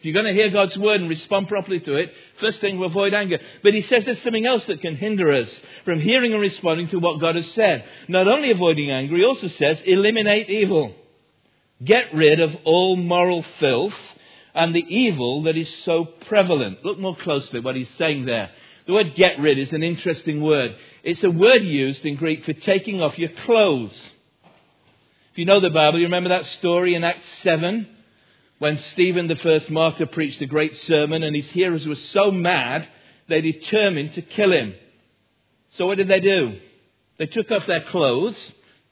If 0.00 0.06
you're 0.06 0.14
going 0.14 0.34
to 0.34 0.40
hear 0.40 0.48
God's 0.48 0.78
word 0.78 1.02
and 1.02 1.10
respond 1.10 1.48
properly 1.48 1.78
to 1.80 1.96
it, 1.96 2.10
first 2.40 2.62
thing, 2.62 2.82
avoid 2.82 3.12
anger. 3.12 3.38
But 3.62 3.74
he 3.74 3.82
says 3.82 4.06
there's 4.06 4.22
something 4.22 4.46
else 4.46 4.64
that 4.64 4.80
can 4.80 4.96
hinder 4.96 5.30
us 5.30 5.60
from 5.84 6.00
hearing 6.00 6.32
and 6.32 6.40
responding 6.40 6.88
to 6.88 6.98
what 6.98 7.20
God 7.20 7.36
has 7.36 7.46
said. 7.52 7.84
Not 8.08 8.26
only 8.26 8.50
avoiding 8.50 8.90
anger, 8.90 9.14
he 9.14 9.26
also 9.26 9.48
says 9.48 9.78
eliminate 9.84 10.48
evil. 10.48 10.94
Get 11.84 12.14
rid 12.14 12.40
of 12.40 12.50
all 12.64 12.96
moral 12.96 13.44
filth 13.58 13.92
and 14.54 14.74
the 14.74 14.86
evil 14.88 15.42
that 15.42 15.58
is 15.58 15.68
so 15.84 16.06
prevalent. 16.28 16.82
Look 16.82 16.98
more 16.98 17.16
closely 17.16 17.58
at 17.58 17.64
what 17.64 17.76
he's 17.76 17.90
saying 17.98 18.24
there. 18.24 18.48
The 18.86 18.94
word 18.94 19.14
get 19.16 19.38
rid 19.38 19.58
is 19.58 19.74
an 19.74 19.82
interesting 19.82 20.40
word. 20.40 20.76
It's 21.04 21.22
a 21.22 21.30
word 21.30 21.62
used 21.62 22.06
in 22.06 22.16
Greek 22.16 22.46
for 22.46 22.54
taking 22.54 23.02
off 23.02 23.18
your 23.18 23.28
clothes. 23.44 23.92
If 25.32 25.38
you 25.38 25.44
know 25.44 25.60
the 25.60 25.68
Bible, 25.68 25.98
you 25.98 26.06
remember 26.06 26.30
that 26.30 26.46
story 26.58 26.94
in 26.94 27.04
Acts 27.04 27.26
7 27.42 27.86
when 28.60 28.78
Stephen, 28.92 29.26
the 29.26 29.36
first 29.36 29.70
martyr, 29.70 30.04
preached 30.04 30.40
a 30.42 30.46
great 30.46 30.76
sermon 30.82 31.22
and 31.22 31.34
his 31.34 31.46
hearers 31.46 31.86
were 31.86 31.94
so 31.94 32.30
mad 32.30 32.86
they 33.26 33.40
determined 33.40 34.12
to 34.14 34.22
kill 34.22 34.52
him. 34.52 34.74
So 35.76 35.86
what 35.86 35.96
did 35.96 36.08
they 36.08 36.20
do? 36.20 36.58
They 37.18 37.26
took 37.26 37.50
off 37.50 37.66
their 37.66 37.84
clothes, 37.84 38.36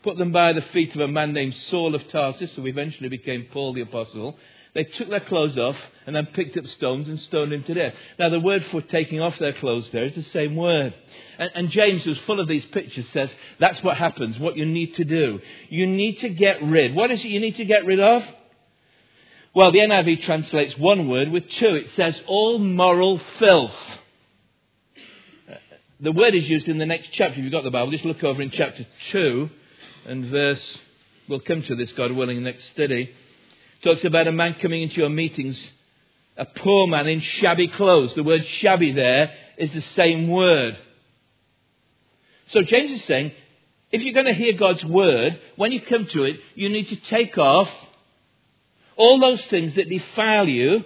put 0.02 0.16
them 0.16 0.32
by 0.32 0.54
the 0.54 0.62
feet 0.72 0.94
of 0.94 1.02
a 1.02 1.08
man 1.08 1.34
named 1.34 1.54
Saul 1.70 1.94
of 1.94 2.08
Tarsus, 2.08 2.52
who 2.54 2.66
eventually 2.66 3.10
became 3.10 3.46
Paul 3.52 3.74
the 3.74 3.82
Apostle, 3.82 4.38
they 4.74 4.84
took 4.84 5.10
their 5.10 5.20
clothes 5.20 5.58
off 5.58 5.76
and 6.06 6.16
then 6.16 6.26
picked 6.26 6.56
up 6.56 6.64
stones 6.76 7.08
and 7.08 7.20
stoned 7.20 7.52
him 7.52 7.64
to 7.64 7.74
death. 7.74 7.94
Now, 8.18 8.30
the 8.30 8.40
word 8.40 8.64
for 8.70 8.80
taking 8.80 9.20
off 9.20 9.38
their 9.38 9.52
clothes 9.52 9.88
there 9.92 10.06
is 10.06 10.14
the 10.14 10.22
same 10.32 10.56
word. 10.56 10.94
And, 11.38 11.50
and, 11.54 11.70
James, 11.70 12.04
who's 12.04 12.18
full 12.26 12.40
of 12.40 12.48
these 12.48 12.64
pictures, 12.66 13.06
says 13.12 13.28
that's 13.58 13.82
what 13.82 13.96
happens, 13.96 14.38
what 14.38 14.56
you 14.56 14.64
need 14.64 14.94
to 14.94 15.04
do. 15.04 15.40
You 15.68 15.86
need 15.86 16.20
to 16.20 16.28
get 16.28 16.62
rid. 16.62 16.94
What 16.94 17.10
is 17.10 17.20
it 17.20 17.26
you 17.26 17.40
need 17.40 17.56
to 17.56 17.64
get 17.64 17.86
rid 17.86 18.00
of? 18.00 18.22
Well, 19.58 19.72
the 19.72 19.80
NIV 19.80 20.22
translates 20.22 20.78
one 20.78 21.08
word 21.08 21.30
with 21.32 21.42
two. 21.58 21.74
It 21.74 21.88
says 21.96 22.16
all 22.28 22.60
moral 22.60 23.20
filth. 23.40 23.72
Uh, 25.50 25.54
the 25.98 26.12
word 26.12 26.36
is 26.36 26.48
used 26.48 26.68
in 26.68 26.78
the 26.78 26.86
next 26.86 27.08
chapter. 27.12 27.40
If 27.40 27.42
you've 27.42 27.50
got 27.50 27.64
the 27.64 27.72
Bible, 27.72 27.90
just 27.90 28.04
look 28.04 28.22
over 28.22 28.40
in 28.40 28.52
chapter 28.52 28.86
2 29.10 29.50
and 30.06 30.26
verse, 30.26 30.78
we'll 31.28 31.40
come 31.40 31.62
to 31.62 31.74
this, 31.74 31.90
God 31.94 32.12
willing, 32.12 32.40
next 32.44 32.68
study 32.68 33.12
talks 33.82 34.04
about 34.04 34.28
a 34.28 34.32
man 34.32 34.54
coming 34.62 34.82
into 34.82 35.00
your 35.00 35.08
meetings, 35.08 35.58
a 36.36 36.44
poor 36.44 36.86
man 36.86 37.08
in 37.08 37.20
shabby 37.20 37.66
clothes. 37.66 38.14
The 38.14 38.22
word 38.22 38.46
shabby 38.46 38.92
there 38.92 39.32
is 39.56 39.72
the 39.72 39.82
same 39.96 40.28
word. 40.28 40.78
So 42.52 42.62
James 42.62 42.92
is 42.92 43.04
saying, 43.08 43.32
if 43.90 44.02
you're 44.02 44.14
going 44.14 44.32
to 44.32 44.34
hear 44.34 44.52
God's 44.56 44.84
word, 44.84 45.40
when 45.56 45.72
you 45.72 45.80
come 45.80 46.06
to 46.12 46.22
it, 46.22 46.36
you 46.54 46.68
need 46.68 46.90
to 46.90 46.96
take 47.10 47.36
off 47.38 47.68
All 48.98 49.20
those 49.20 49.40
things 49.46 49.76
that 49.76 49.88
defile 49.88 50.48
you 50.48 50.82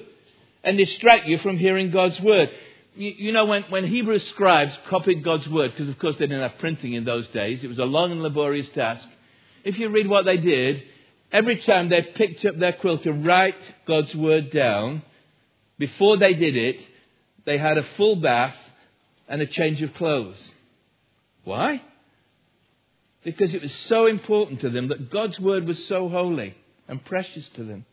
and 0.62 0.76
distract 0.76 1.26
you 1.26 1.38
from 1.38 1.56
hearing 1.56 1.90
God's 1.90 2.20
word. 2.20 2.50
You, 2.94 3.10
you 3.16 3.32
know, 3.32 3.46
when, 3.46 3.62
when 3.64 3.86
Hebrew 3.86 4.18
scribes 4.18 4.72
copied 4.90 5.24
God's 5.24 5.48
word, 5.48 5.72
because 5.72 5.88
of 5.88 5.98
course 5.98 6.16
they 6.18 6.26
didn't 6.26 6.48
have 6.48 6.60
printing 6.60 6.92
in 6.92 7.04
those 7.04 7.26
days, 7.28 7.60
it 7.64 7.68
was 7.68 7.78
a 7.78 7.84
long 7.84 8.12
and 8.12 8.22
laborious 8.22 8.68
task. 8.74 9.08
If 9.64 9.78
you 9.78 9.88
read 9.88 10.08
what 10.08 10.26
they 10.26 10.36
did, 10.36 10.82
every 11.32 11.56
time 11.62 11.88
they 11.88 12.02
picked 12.02 12.44
up 12.44 12.58
their 12.58 12.74
quill 12.74 12.98
to 12.98 13.12
write 13.12 13.56
God's 13.88 14.14
word 14.14 14.50
down, 14.52 15.02
before 15.78 16.18
they 16.18 16.34
did 16.34 16.54
it, 16.54 16.76
they 17.46 17.56
had 17.56 17.78
a 17.78 17.86
full 17.96 18.16
bath 18.16 18.54
and 19.26 19.40
a 19.40 19.46
change 19.46 19.80
of 19.80 19.94
clothes. 19.94 20.36
Why? 21.44 21.80
Because 23.24 23.54
it 23.54 23.62
was 23.62 23.72
so 23.88 24.06
important 24.06 24.60
to 24.60 24.68
them 24.68 24.88
that 24.88 25.10
God's 25.10 25.40
word 25.40 25.66
was 25.66 25.82
so 25.88 26.10
holy 26.10 26.54
and 26.88 27.02
precious 27.02 27.48
to 27.54 27.64
them 27.64 27.86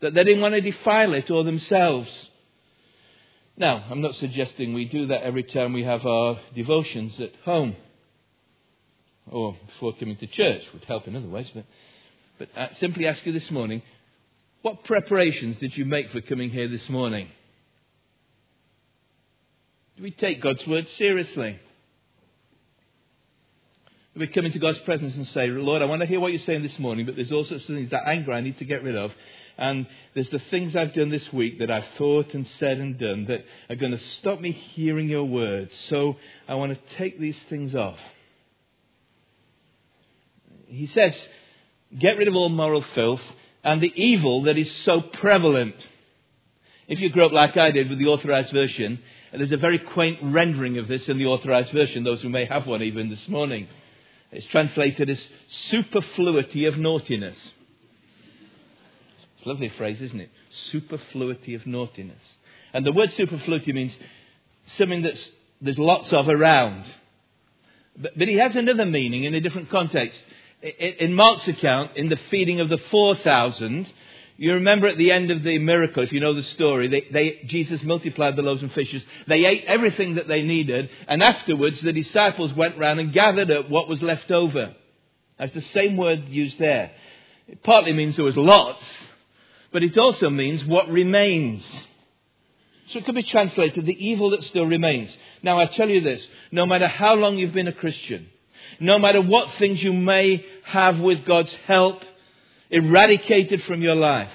that 0.00 0.14
they 0.14 0.24
didn't 0.24 0.40
want 0.40 0.54
to 0.54 0.60
defile 0.60 1.14
it 1.14 1.30
or 1.30 1.44
themselves. 1.44 2.08
Now, 3.56 3.84
I'm 3.90 4.02
not 4.02 4.14
suggesting 4.16 4.74
we 4.74 4.84
do 4.84 5.06
that 5.06 5.22
every 5.22 5.44
time 5.44 5.72
we 5.72 5.84
have 5.84 6.04
our 6.04 6.38
devotions 6.54 7.14
at 7.18 7.32
home 7.44 7.76
or 9.30 9.56
before 9.66 9.94
coming 9.98 10.16
to 10.16 10.26
church, 10.26 10.62
would 10.72 10.84
help 10.84 11.08
in 11.08 11.16
other 11.16 11.26
ways, 11.26 11.50
but, 11.52 11.64
but 12.38 12.48
I 12.56 12.70
simply 12.78 13.06
ask 13.06 13.24
you 13.24 13.32
this 13.32 13.50
morning 13.50 13.82
what 14.62 14.84
preparations 14.84 15.58
did 15.58 15.76
you 15.76 15.84
make 15.84 16.10
for 16.10 16.20
coming 16.20 16.50
here 16.50 16.68
this 16.68 16.88
morning? 16.88 17.28
Do 19.96 20.02
we 20.02 20.10
take 20.10 20.42
God's 20.42 20.66
word 20.66 20.86
seriously? 20.98 21.58
We 24.16 24.26
come 24.28 24.46
into 24.46 24.58
God's 24.58 24.78
presence 24.78 25.14
and 25.14 25.26
say, 25.34 25.48
Lord, 25.48 25.82
I 25.82 25.84
want 25.84 26.00
to 26.00 26.06
hear 26.06 26.20
what 26.20 26.32
you're 26.32 26.40
saying 26.46 26.62
this 26.62 26.78
morning, 26.78 27.04
but 27.04 27.16
there's 27.16 27.32
all 27.32 27.44
sorts 27.44 27.68
of 27.68 27.74
things, 27.74 27.90
that 27.90 28.08
anger 28.08 28.32
I 28.32 28.40
need 28.40 28.58
to 28.58 28.64
get 28.64 28.82
rid 28.82 28.96
of. 28.96 29.12
And 29.58 29.86
there's 30.14 30.30
the 30.30 30.40
things 30.50 30.74
I've 30.74 30.94
done 30.94 31.10
this 31.10 31.30
week 31.32 31.58
that 31.58 31.70
I've 31.70 31.84
thought 31.98 32.32
and 32.32 32.46
said 32.58 32.78
and 32.78 32.98
done 32.98 33.26
that 33.26 33.44
are 33.68 33.76
going 33.76 33.92
to 33.92 34.00
stop 34.20 34.40
me 34.40 34.52
hearing 34.52 35.08
your 35.08 35.24
words. 35.24 35.70
So 35.90 36.16
I 36.48 36.54
want 36.54 36.72
to 36.72 36.96
take 36.96 37.20
these 37.20 37.36
things 37.50 37.74
off. 37.74 37.98
He 40.66 40.86
says, 40.86 41.14
get 41.98 42.16
rid 42.16 42.28
of 42.28 42.34
all 42.34 42.48
moral 42.48 42.84
filth 42.94 43.20
and 43.62 43.82
the 43.82 43.92
evil 43.94 44.42
that 44.44 44.56
is 44.56 44.70
so 44.84 45.00
prevalent. 45.00 45.76
If 46.88 47.00
you 47.00 47.10
grew 47.10 47.26
up 47.26 47.32
like 47.32 47.56
I 47.56 47.70
did 47.70 47.90
with 47.90 47.98
the 47.98 48.06
authorized 48.06 48.52
version, 48.52 48.98
there's 49.32 49.52
a 49.52 49.56
very 49.56 49.78
quaint 49.78 50.20
rendering 50.22 50.78
of 50.78 50.88
this 50.88 51.06
in 51.08 51.18
the 51.18 51.26
authorized 51.26 51.72
version, 51.72 52.04
those 52.04 52.22
who 52.22 52.28
may 52.28 52.46
have 52.46 52.66
one 52.66 52.82
even 52.82 53.10
this 53.10 53.28
morning. 53.28 53.68
It's 54.32 54.46
translated 54.46 55.08
as 55.08 55.20
superfluity 55.70 56.66
of 56.66 56.76
naughtiness. 56.76 57.36
It's 59.36 59.46
a 59.46 59.48
lovely 59.48 59.68
phrase, 59.70 60.00
isn't 60.00 60.20
it? 60.20 60.30
Superfluity 60.72 61.54
of 61.54 61.66
naughtiness. 61.66 62.22
And 62.72 62.84
the 62.84 62.92
word 62.92 63.12
superfluity 63.12 63.72
means 63.72 63.92
something 64.76 65.02
that's 65.02 65.24
there's 65.60 65.78
lots 65.78 66.12
of 66.12 66.28
around. 66.28 66.84
But, 67.96 68.18
but 68.18 68.28
he 68.28 68.36
has 68.36 68.54
another 68.56 68.84
meaning 68.84 69.24
in 69.24 69.34
a 69.34 69.40
different 69.40 69.70
context. 69.70 70.18
In 70.62 71.14
Mark's 71.14 71.46
account, 71.48 71.96
in 71.96 72.08
the 72.08 72.18
feeding 72.30 72.60
of 72.60 72.68
the 72.68 72.78
4,000, 72.90 73.86
you 74.38 74.54
remember 74.54 74.86
at 74.86 74.98
the 74.98 75.12
end 75.12 75.30
of 75.30 75.42
the 75.42 75.58
miracle, 75.58 76.02
if 76.02 76.12
you 76.12 76.20
know 76.20 76.34
the 76.34 76.42
story, 76.42 76.88
they, 76.88 77.06
they, 77.10 77.40
Jesus 77.46 77.82
multiplied 77.82 78.36
the 78.36 78.42
loaves 78.42 78.62
and 78.62 78.72
fishes. 78.72 79.02
They 79.26 79.46
ate 79.46 79.64
everything 79.66 80.16
that 80.16 80.28
they 80.28 80.42
needed, 80.42 80.90
and 81.08 81.22
afterwards 81.22 81.80
the 81.80 81.92
disciples 81.92 82.52
went 82.52 82.78
round 82.78 83.00
and 83.00 83.12
gathered 83.12 83.50
up 83.50 83.70
what 83.70 83.88
was 83.88 84.02
left 84.02 84.30
over. 84.30 84.74
That's 85.38 85.54
the 85.54 85.62
same 85.72 85.96
word 85.96 86.28
used 86.28 86.58
there. 86.58 86.90
It 87.48 87.62
partly 87.62 87.92
means 87.92 88.16
there 88.16 88.24
was 88.24 88.36
lots, 88.36 88.82
but 89.72 89.82
it 89.82 89.96
also 89.96 90.28
means 90.28 90.64
what 90.64 90.88
remains. 90.88 91.64
So 92.88 92.98
it 92.98 93.06
could 93.06 93.14
be 93.14 93.22
translated 93.22 93.86
the 93.86 94.06
evil 94.06 94.30
that 94.30 94.44
still 94.44 94.66
remains. 94.66 95.10
Now 95.42 95.58
I 95.60 95.66
tell 95.66 95.88
you 95.88 96.02
this, 96.02 96.24
no 96.52 96.66
matter 96.66 96.86
how 96.86 97.14
long 97.14 97.36
you've 97.36 97.54
been 97.54 97.68
a 97.68 97.72
Christian, 97.72 98.28
no 98.80 98.98
matter 98.98 99.22
what 99.22 99.58
things 99.58 99.82
you 99.82 99.92
may 99.92 100.44
have 100.64 100.98
with 100.98 101.24
God's 101.24 101.52
help, 101.66 102.02
eradicated 102.70 103.62
from 103.64 103.82
your 103.82 103.94
life. 103.94 104.32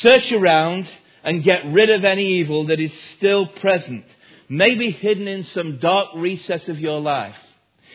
Search 0.00 0.30
around 0.32 0.88
and 1.22 1.44
get 1.44 1.66
rid 1.66 1.90
of 1.90 2.04
any 2.04 2.40
evil 2.40 2.66
that 2.66 2.80
is 2.80 2.92
still 3.16 3.46
present, 3.46 4.04
maybe 4.48 4.90
hidden 4.90 5.26
in 5.26 5.44
some 5.44 5.78
dark 5.78 6.08
recess 6.14 6.66
of 6.68 6.78
your 6.78 7.00
life, 7.00 7.36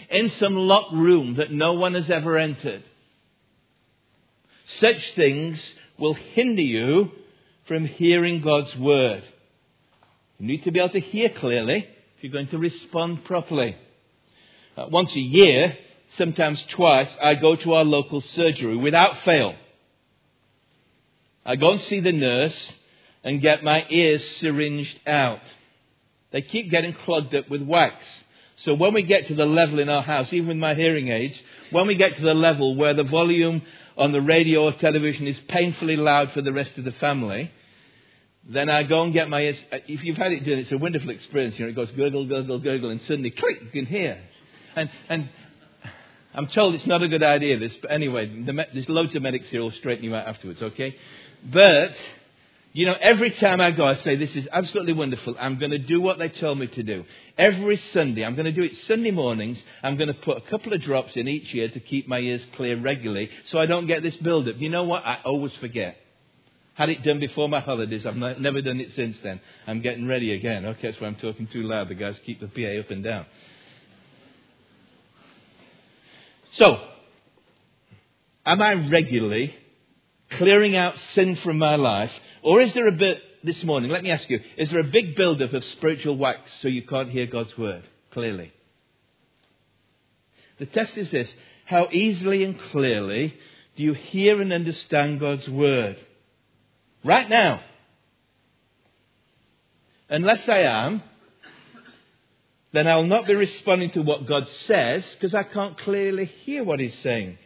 in 0.10 0.30
some 0.32 0.56
locked 0.56 0.94
room 0.94 1.36
that 1.36 1.52
no 1.52 1.74
one 1.74 1.94
has 1.94 2.10
ever 2.10 2.38
entered. 2.38 2.84
Such 4.80 5.16
things 5.16 5.60
will 5.98 6.14
hinder 6.14 6.62
you 6.62 7.12
from 7.68 7.86
hearing 7.86 8.42
God's 8.42 8.76
word. 8.78 9.24
You 10.40 10.48
need 10.48 10.64
to 10.64 10.72
be 10.72 10.80
able 10.80 10.90
to 10.90 11.00
hear 11.00 11.30
clearly 11.30 11.88
if 12.18 12.24
you're 12.24 12.34
going 12.34 12.48
to 12.48 12.58
respond 12.58 13.24
properly. 13.26 13.78
Uh, 14.76 14.88
once 14.90 15.14
a 15.16 15.20
year, 15.20 15.78
sometimes 16.18 16.64
twice, 16.72 17.10
I 17.22 17.36
go 17.36 17.56
to 17.56 17.74
our 17.74 17.84
local 17.84 18.22
surgery 18.22 18.78
without 18.78 19.24
fail. 19.24 19.56
I 21.46 21.56
go 21.56 21.72
and 21.72 21.82
see 21.84 22.00
the 22.00 22.12
nurse 22.12 22.72
and 23.24 23.42
get 23.42 23.64
my 23.64 23.86
ears 23.90 24.22
syringed 24.40 25.00
out. 25.08 25.42
They 26.32 26.42
keep 26.42 26.72
getting 26.72 26.94
clogged 26.94 27.36
up 27.36 27.50
with 27.50 27.62
wax. 27.62 27.96
So 28.64 28.76
when 28.76 28.94
we 28.94 29.04
get 29.04 29.28
to 29.28 29.36
the 29.36 29.46
level 29.46 29.80
in 29.80 29.90
our 29.90 30.04
house, 30.04 30.32
even 30.32 30.50
with 30.50 30.58
my 30.58 30.76
hearing 30.76 31.10
aids, 31.10 31.36
when 31.72 31.88
we 31.88 31.96
get 31.96 32.16
to 32.18 32.22
the 32.22 32.34
level 32.34 32.76
where 32.76 32.94
the 32.94 33.04
volume 33.04 33.62
on 33.98 34.12
the 34.12 34.22
radio 34.22 34.66
or 34.66 34.74
television 34.74 35.28
is 35.28 35.38
painfully 35.48 35.98
loud 35.98 36.32
for 36.32 36.42
the 36.42 36.54
rest 36.54 36.78
of 36.78 36.86
the 36.86 36.92
family, 36.94 37.52
then 38.48 38.70
I 38.70 38.84
go 38.84 39.04
and 39.04 39.14
get 39.14 39.30
my 39.30 39.42
ears. 39.42 39.58
Uh, 39.72 39.78
if 39.88 40.04
you've 40.04 40.18
had 40.18 40.32
it 40.32 40.46
done, 40.46 40.58
it's 40.58 40.72
a 40.72 40.78
wonderful 40.78 41.10
experience. 41.10 41.58
You 41.58 41.66
know, 41.66 41.72
it 41.72 41.76
goes 41.76 41.92
gurgle, 41.92 42.26
gurgle, 42.26 42.60
gurgle, 42.60 42.90
and 42.90 43.02
suddenly, 43.02 43.32
click, 43.32 43.62
you 43.62 43.70
can 43.70 43.86
hear. 43.86 44.20
And, 44.76 44.90
and 45.10 45.30
I'm 46.34 46.48
told 46.48 46.76
it's 46.76 46.86
not 46.86 47.04
a 47.04 47.08
good 47.08 47.24
idea, 47.24 47.60
this, 47.60 47.76
but 47.82 47.92
anyway, 47.92 48.28
the, 48.28 48.66
there's 48.74 48.88
loads 48.88 49.16
of 49.16 49.22
medics 49.22 49.48
here 49.50 49.62
will 49.62 49.72
straighten 49.72 50.06
you 50.06 50.16
out 50.16 50.28
afterwards, 50.28 50.62
okay? 50.62 50.96
But, 51.44 51.94
you 52.72 52.86
know, 52.86 52.96
every 53.02 53.32
time 53.32 53.60
I 53.60 53.72
go, 53.72 53.86
I 53.86 53.96
say, 53.98 54.16
this 54.16 54.34
is 54.36 54.48
absolutely 54.52 54.94
wonderful. 54.94 55.36
I'm 55.38 55.60
going 55.60 55.72
to 55.72 55.78
do 55.78 56.00
what 56.00 56.20
they 56.20 56.30
told 56.30 56.58
me 56.58 56.68
to 56.68 56.84
do. 56.84 57.04
Every 57.38 57.82
Sunday, 57.92 58.24
I'm 58.24 58.36
going 58.36 58.46
to 58.46 58.54
do 58.54 58.64
it 58.64 58.72
Sunday 58.88 59.12
mornings. 59.12 59.62
I'm 59.84 59.98
going 59.98 60.08
to 60.08 60.14
put 60.14 60.38
a 60.38 60.50
couple 60.50 60.72
of 60.72 60.82
drops 60.82 61.12
in 61.16 61.28
each 61.28 61.54
ear 61.54 61.68
to 61.68 61.80
keep 61.82 62.08
my 62.08 62.20
ears 62.20 62.42
clear 62.56 62.80
regularly 62.80 63.30
so 63.48 63.60
I 63.60 63.66
don't 63.66 63.88
get 63.88 64.02
this 64.02 64.16
build-up. 64.18 64.56
You 64.58 64.70
know 64.70 64.84
what? 64.84 65.06
I 65.06 65.20
always 65.26 65.54
forget. 65.60 65.98
Had 66.76 66.90
it 66.90 67.04
done 67.04 67.20
before 67.20 67.50
my 67.50 67.60
holidays. 67.60 68.06
I've 68.06 68.16
never 68.16 68.62
done 68.62 68.80
it 68.80 68.92
since 68.96 69.18
then. 69.22 69.42
I'm 69.68 69.82
getting 69.82 70.08
ready 70.08 70.34
again. 70.34 70.66
Okay, 70.66 70.90
that's 70.90 71.02
why 71.02 71.08
I'm 71.08 71.16
talking 71.16 71.48
too 71.48 71.64
loud. 71.64 71.90
The 71.90 71.96
guys 71.96 72.16
keep 72.26 72.40
the 72.40 72.48
PA 72.48 72.80
up 72.80 72.90
and 72.90 73.04
down. 73.04 73.26
So, 76.58 76.78
am 78.46 78.62
I 78.62 78.74
regularly 78.74 79.56
clearing 80.32 80.76
out 80.76 80.96
sin 81.14 81.38
from 81.38 81.58
my 81.58 81.76
life? 81.76 82.12
Or 82.44 82.62
is 82.62 82.74
there 82.74 82.88
a 82.88 82.92
bit 82.92 83.22
this 83.44 83.64
morning, 83.64 83.90
let 83.90 84.04
me 84.04 84.12
ask 84.12 84.30
you, 84.30 84.40
is 84.58 84.70
there 84.70 84.80
a 84.80 84.84
big 84.84 85.16
buildup 85.16 85.54
of 85.54 85.64
spiritual 85.66 86.18
wax 86.18 86.42
so 86.62 86.68
you 86.68 86.84
can't 86.84 87.10
hear 87.10 87.26
God's 87.26 87.58
word 87.58 87.84
clearly? 88.12 88.52
The 90.60 90.66
test 90.68 90.96
is 90.96 91.10
this 91.10 91.30
how 91.66 91.88
easily 91.92 92.44
and 92.44 92.60
clearly 92.72 93.34
do 93.76 93.84
you 93.84 93.94
hear 93.94 94.42
and 94.42 94.52
understand 94.52 95.20
God's 95.20 95.48
word? 95.48 95.98
Right 97.04 97.30
now. 97.30 97.62
Unless 100.10 100.48
I 100.50 100.60
am, 100.60 101.02
then 102.74 102.88
I'll 102.88 103.04
not 103.04 103.28
be 103.28 103.36
responding 103.36 103.92
to 103.92 104.02
what 104.02 104.28
God 104.28 104.48
says 104.68 105.04
because 105.14 105.36
I 105.36 105.44
can't 105.44 105.78
clearly 105.80 106.26
hear 106.46 106.64
what 106.64 106.80
He's 106.80 106.98
saying. 107.04 107.38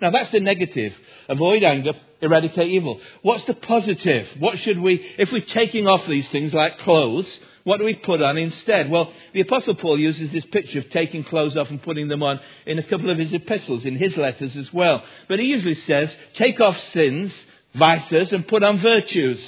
Now 0.00 0.10
that's 0.10 0.32
the 0.32 0.40
negative. 0.40 0.94
Avoid 1.28 1.62
anger, 1.62 1.92
eradicate 2.20 2.70
evil. 2.70 3.00
What's 3.22 3.44
the 3.44 3.54
positive? 3.54 4.28
What 4.38 4.58
should 4.60 4.80
we, 4.80 4.94
if 5.18 5.30
we're 5.30 5.40
taking 5.40 5.86
off 5.86 6.06
these 6.06 6.28
things 6.30 6.54
like 6.54 6.78
clothes, 6.78 7.26
what 7.64 7.78
do 7.78 7.84
we 7.84 7.94
put 7.94 8.22
on 8.22 8.38
instead? 8.38 8.90
Well, 8.90 9.12
the 9.34 9.42
Apostle 9.42 9.74
Paul 9.74 9.98
uses 9.98 10.30
this 10.30 10.44
picture 10.46 10.78
of 10.78 10.90
taking 10.90 11.24
clothes 11.24 11.56
off 11.56 11.68
and 11.68 11.82
putting 11.82 12.08
them 12.08 12.22
on 12.22 12.40
in 12.66 12.78
a 12.78 12.82
couple 12.82 13.10
of 13.10 13.18
his 13.18 13.32
epistles, 13.32 13.84
in 13.84 13.96
his 13.96 14.16
letters 14.16 14.56
as 14.56 14.72
well. 14.72 15.02
But 15.28 15.40
he 15.40 15.46
usually 15.46 15.78
says, 15.86 16.14
take 16.34 16.58
off 16.60 16.78
sins, 16.92 17.32
vices, 17.74 18.32
and 18.32 18.48
put 18.48 18.62
on 18.62 18.80
virtues. 18.80 19.38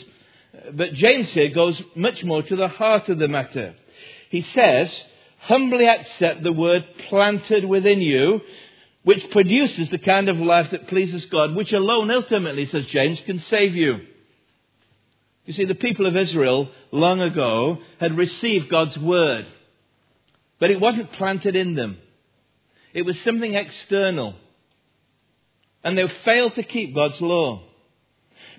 But 0.74 0.92
James 0.92 1.28
here 1.30 1.48
goes 1.48 1.80
much 1.94 2.22
more 2.22 2.42
to 2.42 2.56
the 2.56 2.68
heart 2.68 3.08
of 3.08 3.18
the 3.18 3.28
matter. 3.28 3.74
He 4.32 4.40
says, 4.40 4.90
humbly 5.40 5.86
accept 5.86 6.42
the 6.42 6.54
word 6.54 6.86
planted 7.10 7.66
within 7.66 8.00
you, 8.00 8.40
which 9.04 9.30
produces 9.30 9.90
the 9.90 9.98
kind 9.98 10.30
of 10.30 10.38
life 10.38 10.70
that 10.70 10.88
pleases 10.88 11.26
God, 11.26 11.54
which 11.54 11.70
alone 11.74 12.10
ultimately, 12.10 12.64
says 12.64 12.86
James, 12.86 13.20
can 13.26 13.40
save 13.50 13.76
you. 13.76 14.00
You 15.44 15.52
see, 15.52 15.66
the 15.66 15.74
people 15.74 16.06
of 16.06 16.16
Israel 16.16 16.70
long 16.90 17.20
ago 17.20 17.80
had 18.00 18.16
received 18.16 18.70
God's 18.70 18.96
word, 18.96 19.46
but 20.58 20.70
it 20.70 20.80
wasn't 20.80 21.12
planted 21.12 21.54
in 21.54 21.74
them. 21.74 21.98
It 22.94 23.02
was 23.02 23.20
something 23.20 23.52
external. 23.52 24.34
And 25.84 25.98
they've 25.98 26.10
failed 26.24 26.54
to 26.54 26.62
keep 26.62 26.94
God's 26.94 27.20
law. 27.20 27.64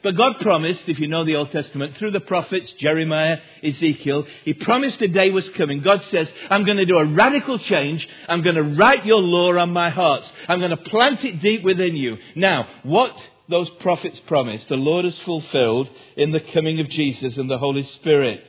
But 0.03 0.17
God 0.17 0.33
promised, 0.41 0.81
if 0.87 0.99
you 0.99 1.07
know 1.07 1.23
the 1.23 1.37
Old 1.37 1.51
Testament, 1.51 1.95
through 1.95 2.11
the 2.11 2.19
prophets, 2.19 2.73
Jeremiah, 2.77 3.37
Ezekiel, 3.63 4.25
He 4.43 4.53
promised 4.53 5.01
a 5.01 5.07
day 5.07 5.29
was 5.29 5.47
coming. 5.55 5.81
God 5.81 6.03
says, 6.11 6.27
I'm 6.49 6.65
going 6.65 6.77
to 6.77 6.85
do 6.85 6.97
a 6.97 7.05
radical 7.05 7.57
change. 7.57 8.05
I'm 8.27 8.43
going 8.43 8.57
to 8.57 8.63
write 8.63 9.05
your 9.05 9.21
law 9.21 9.57
on 9.57 9.71
my 9.71 9.89
heart. 9.89 10.23
I'm 10.49 10.59
going 10.59 10.71
to 10.71 10.77
plant 10.77 11.23
it 11.23 11.41
deep 11.41 11.63
within 11.63 11.95
you. 11.95 12.17
Now, 12.35 12.67
what 12.83 13.15
those 13.49 13.69
prophets 13.79 14.19
promised, 14.27 14.67
the 14.67 14.75
Lord 14.75 15.05
has 15.05 15.17
fulfilled 15.25 15.89
in 16.17 16.31
the 16.31 16.41
coming 16.53 16.81
of 16.81 16.89
Jesus 16.89 17.37
and 17.37 17.49
the 17.49 17.57
Holy 17.57 17.83
Spirit. 17.83 18.43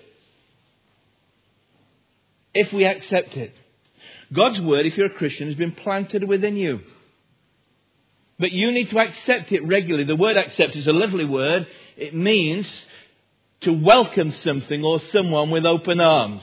If 2.53 2.73
we 2.73 2.85
accept 2.85 3.37
it. 3.37 3.55
God's 4.33 4.61
word, 4.61 4.87
if 4.87 4.97
you're 4.97 5.07
a 5.07 5.15
Christian, 5.15 5.47
has 5.49 5.57
been 5.57 5.73
planted 5.73 6.27
within 6.27 6.57
you. 6.57 6.81
But 8.39 8.53
you 8.53 8.73
need 8.73 8.91
to 8.91 8.99
accept 8.99 9.53
it 9.53 9.67
regularly. 9.67 10.05
The 10.05 10.17
word 10.17 10.37
accept 10.37 10.75
is 10.77 10.87
a 10.87 10.93
lovely 10.93 11.25
word. 11.25 11.67
It 11.97 12.15
means 12.15 12.67
to 13.61 13.73
welcome 13.73 14.33
something 14.33 14.85
or 14.85 15.01
someone 15.13 15.51
with 15.51 15.65
open 15.65 16.01
arms, 16.01 16.43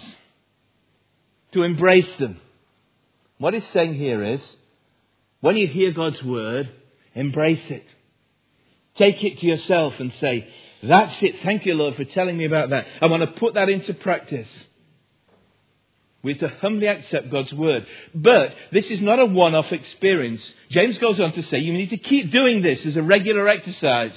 to 1.54 1.64
embrace 1.64 2.12
them. 2.16 2.40
What 3.38 3.54
he's 3.54 3.68
saying 3.70 3.96
here 3.96 4.24
is 4.24 4.56
when 5.42 5.56
you 5.58 5.68
hear 5.68 5.92
God's 5.92 6.24
word, 6.24 6.72
embrace 7.14 7.70
it. 7.70 7.86
Take 8.96 9.24
it 9.24 9.40
to 9.40 9.46
yourself 9.46 9.96
and 10.00 10.14
say, 10.14 10.48
That's 10.84 11.16
it. 11.22 11.42
Thank 11.44 11.66
you, 11.66 11.74
Lord, 11.74 11.96
for 11.96 12.06
telling 12.06 12.38
me 12.38 12.46
about 12.46 12.70
that. 12.70 12.88
I 13.02 13.08
want 13.08 13.22
to 13.22 13.40
put 13.40 13.56
that 13.56 13.70
into 13.70 13.94
practice. 13.94 14.50
We 16.24 16.34
have 16.34 16.40
to 16.42 16.58
humbly 16.60 16.88
accept 16.88 17.32
God's 17.32 17.52
word. 17.54 17.86
But 18.14 18.54
this 18.72 18.86
is 18.92 19.02
not 19.02 19.20
a 19.20 19.26
one 19.26 19.56
off 19.56 19.72
experience. 19.72 20.42
James 20.70 20.98
goes 21.00 21.20
on 21.20 21.34
to 21.34 21.44
say 21.44 21.60
you 21.60 21.74
need 21.74 21.90
to 21.90 21.98
keep 21.98 22.32
doing 22.32 22.62
this 22.62 22.86
as 22.86 22.96
a 22.96 23.02
regular 23.02 23.48
exercise. 23.48 24.14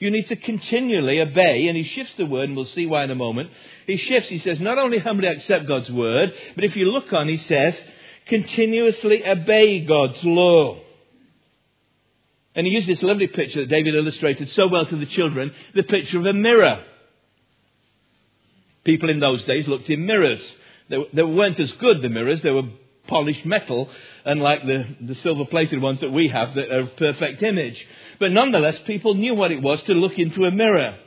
You 0.00 0.10
need 0.10 0.28
to 0.28 0.36
continually 0.36 1.20
obey, 1.20 1.68
and 1.68 1.76
he 1.76 1.84
shifts 1.84 2.14
the 2.16 2.26
word, 2.26 2.48
and 2.48 2.56
we'll 2.56 2.64
see 2.66 2.86
why 2.86 3.04
in 3.04 3.10
a 3.10 3.14
moment. 3.14 3.50
He 3.86 3.96
shifts, 3.96 4.28
he 4.28 4.38
says, 4.38 4.58
not 4.58 4.78
only 4.78 4.98
humbly 4.98 5.28
accept 5.28 5.68
God's 5.68 5.90
word, 5.90 6.32
but 6.54 6.64
if 6.64 6.74
you 6.76 6.86
look 6.86 7.12
on, 7.12 7.28
he 7.28 7.36
says, 7.36 7.76
continuously 8.26 9.24
obey 9.24 9.80
God's 9.80 10.22
law. 10.24 10.78
And 12.54 12.66
he 12.66 12.72
used 12.72 12.88
this 12.88 13.02
lovely 13.02 13.26
picture 13.26 13.60
that 13.60 13.68
David 13.68 13.94
illustrated 13.94 14.48
so 14.50 14.68
well 14.68 14.86
to 14.86 14.96
the 14.96 15.06
children 15.06 15.52
the 15.74 15.82
picture 15.82 16.18
of 16.18 16.26
a 16.26 16.32
mirror. 16.32 16.84
People 18.84 19.10
in 19.10 19.20
those 19.20 19.44
days 19.44 19.66
looked 19.66 19.90
in 19.90 20.06
mirrors. 20.06 20.40
They, 20.88 20.96
they 21.12 21.22
weren't 21.22 21.60
as 21.60 21.72
good, 21.72 22.02
the 22.02 22.08
mirrors. 22.08 22.42
They 22.42 22.50
were 22.50 22.68
polished 23.06 23.44
metal, 23.44 23.88
unlike 24.24 24.62
the, 24.66 24.84
the 25.00 25.14
silver 25.16 25.44
plated 25.44 25.80
ones 25.80 26.00
that 26.00 26.10
we 26.10 26.28
have 26.28 26.54
that 26.54 26.70
are 26.70 26.80
a 26.80 26.86
perfect 26.86 27.42
image. 27.42 27.84
But 28.18 28.32
nonetheless, 28.32 28.78
people 28.86 29.14
knew 29.14 29.34
what 29.34 29.52
it 29.52 29.62
was 29.62 29.82
to 29.82 29.92
look 29.92 30.18
into 30.18 30.44
a 30.44 30.50
mirror. 30.50 30.98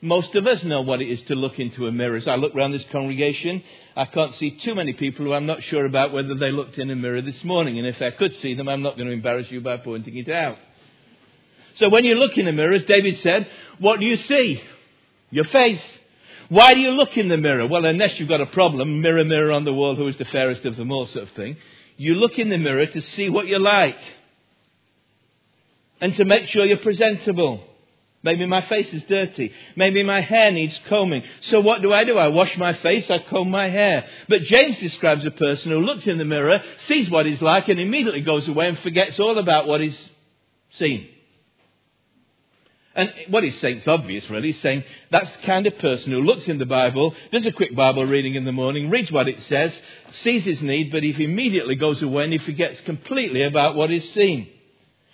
Most 0.00 0.34
of 0.34 0.46
us 0.46 0.62
know 0.64 0.82
what 0.82 1.00
it 1.00 1.08
is 1.08 1.22
to 1.28 1.34
look 1.34 1.58
into 1.58 1.86
a 1.86 1.92
mirror. 1.92 2.16
As 2.16 2.28
I 2.28 2.34
look 2.34 2.54
around 2.54 2.72
this 2.72 2.84
congregation, 2.92 3.62
I 3.96 4.04
can't 4.04 4.34
see 4.34 4.58
too 4.62 4.74
many 4.74 4.92
people 4.92 5.24
who 5.24 5.32
I'm 5.32 5.46
not 5.46 5.62
sure 5.62 5.86
about 5.86 6.12
whether 6.12 6.34
they 6.34 6.52
looked 6.52 6.76
in 6.76 6.90
a 6.90 6.96
mirror 6.96 7.22
this 7.22 7.42
morning. 7.42 7.78
And 7.78 7.86
if 7.86 8.02
I 8.02 8.10
could 8.10 8.36
see 8.36 8.54
them, 8.54 8.68
I'm 8.68 8.82
not 8.82 8.96
going 8.96 9.06
to 9.08 9.14
embarrass 9.14 9.50
you 9.50 9.62
by 9.62 9.78
pointing 9.78 10.16
it 10.16 10.28
out. 10.28 10.58
So 11.78 11.88
when 11.88 12.04
you 12.04 12.16
look 12.16 12.36
in 12.36 12.46
a 12.46 12.52
mirror, 12.52 12.74
as 12.74 12.84
David 12.84 13.18
said, 13.22 13.48
what 13.78 13.98
do 13.98 14.06
you 14.06 14.16
see? 14.16 14.62
Your 15.30 15.44
face. 15.44 15.82
Why 16.48 16.74
do 16.74 16.80
you 16.80 16.90
look 16.90 17.16
in 17.16 17.28
the 17.28 17.36
mirror? 17.36 17.66
Well, 17.66 17.84
unless 17.84 18.18
you've 18.18 18.28
got 18.28 18.40
a 18.40 18.46
problem, 18.46 19.00
mirror, 19.00 19.24
mirror 19.24 19.52
on 19.52 19.64
the 19.64 19.72
wall, 19.72 19.96
who 19.96 20.08
is 20.08 20.16
the 20.16 20.24
fairest 20.26 20.64
of 20.64 20.76
them 20.76 20.92
all, 20.92 21.06
sort 21.06 21.28
of 21.28 21.30
thing. 21.34 21.56
You 21.96 22.14
look 22.14 22.38
in 22.38 22.50
the 22.50 22.58
mirror 22.58 22.86
to 22.86 23.00
see 23.00 23.30
what 23.30 23.46
you're 23.46 23.58
like 23.60 23.98
and 26.00 26.14
to 26.16 26.24
make 26.24 26.48
sure 26.48 26.64
you're 26.64 26.78
presentable. 26.78 27.62
Maybe 28.22 28.46
my 28.46 28.62
face 28.62 28.92
is 28.92 29.02
dirty. 29.04 29.52
Maybe 29.76 30.02
my 30.02 30.22
hair 30.22 30.50
needs 30.50 30.78
combing. 30.88 31.22
So 31.42 31.60
what 31.60 31.82
do 31.82 31.92
I 31.92 32.04
do? 32.04 32.16
I 32.16 32.28
wash 32.28 32.56
my 32.56 32.72
face, 32.72 33.08
I 33.10 33.18
comb 33.18 33.50
my 33.50 33.68
hair. 33.68 34.06
But 34.28 34.42
James 34.42 34.78
describes 34.78 35.24
a 35.26 35.30
person 35.30 35.70
who 35.70 35.80
looks 35.80 36.06
in 36.06 36.18
the 36.18 36.24
mirror, 36.24 36.62
sees 36.86 37.10
what 37.10 37.26
he's 37.26 37.42
like, 37.42 37.68
and 37.68 37.78
immediately 37.78 38.22
goes 38.22 38.48
away 38.48 38.68
and 38.68 38.78
forgets 38.78 39.20
all 39.20 39.38
about 39.38 39.66
what 39.66 39.82
he's 39.82 39.98
seen. 40.78 41.08
And 42.96 43.12
what 43.28 43.42
he's 43.42 43.60
saying 43.60 43.78
is 43.78 43.88
obvious, 43.88 44.28
really. 44.30 44.52
He's 44.52 44.62
saying 44.62 44.84
that's 45.10 45.30
the 45.30 45.46
kind 45.46 45.66
of 45.66 45.76
person 45.78 46.12
who 46.12 46.22
looks 46.22 46.46
in 46.46 46.58
the 46.58 46.66
Bible, 46.66 47.14
does 47.32 47.44
a 47.44 47.50
quick 47.50 47.74
Bible 47.74 48.04
reading 48.04 48.36
in 48.36 48.44
the 48.44 48.52
morning, 48.52 48.88
reads 48.88 49.10
what 49.10 49.28
it 49.28 49.42
says, 49.48 49.72
sees 50.22 50.44
his 50.44 50.62
need, 50.62 50.92
but 50.92 51.02
he 51.02 51.24
immediately 51.24 51.74
goes 51.74 52.00
away 52.02 52.24
and 52.24 52.32
he 52.32 52.38
forgets 52.38 52.80
completely 52.82 53.44
about 53.44 53.74
what 53.74 53.90
he's 53.90 54.12
seen. 54.12 54.48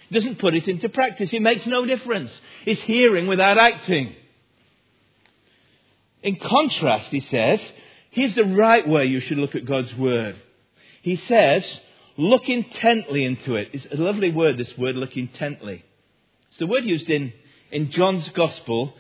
He 0.09 0.15
doesn't 0.15 0.41
put 0.41 0.55
it 0.55 0.69
into 0.69 0.91
practice. 0.91 1.31
It 1.33 1.41
makes 1.41 1.65
no 1.67 1.87
difference. 1.87 2.31
He's 2.65 2.81
hearing 2.81 3.27
without 3.29 3.57
acting. 3.57 4.15
In 6.23 6.37
contrast, 6.37 7.07
he 7.11 7.21
says, 7.21 7.61
here's 8.11 8.35
the 8.35 8.45
right 8.45 8.87
way 8.87 9.07
you 9.07 9.21
should 9.21 9.39
look 9.39 9.55
at 9.55 9.65
God's 9.65 9.95
Word. 9.95 10.37
He 11.01 11.17
says, 11.17 11.65
look 12.19 12.47
intently 12.47 13.25
into 13.25 13.55
it. 13.55 13.71
It's 13.73 13.87
a 13.87 14.03
lovely 14.03 14.31
word, 14.31 14.59
this 14.59 14.77
word, 14.77 14.97
look 14.97 15.17
intently. 15.17 15.83
It's 16.51 16.59
the 16.59 16.67
word 16.67 16.85
used 16.85 17.09
in 17.09 17.33
in 17.71 17.91
John's 17.91 18.29
Gospel, 18.31 18.95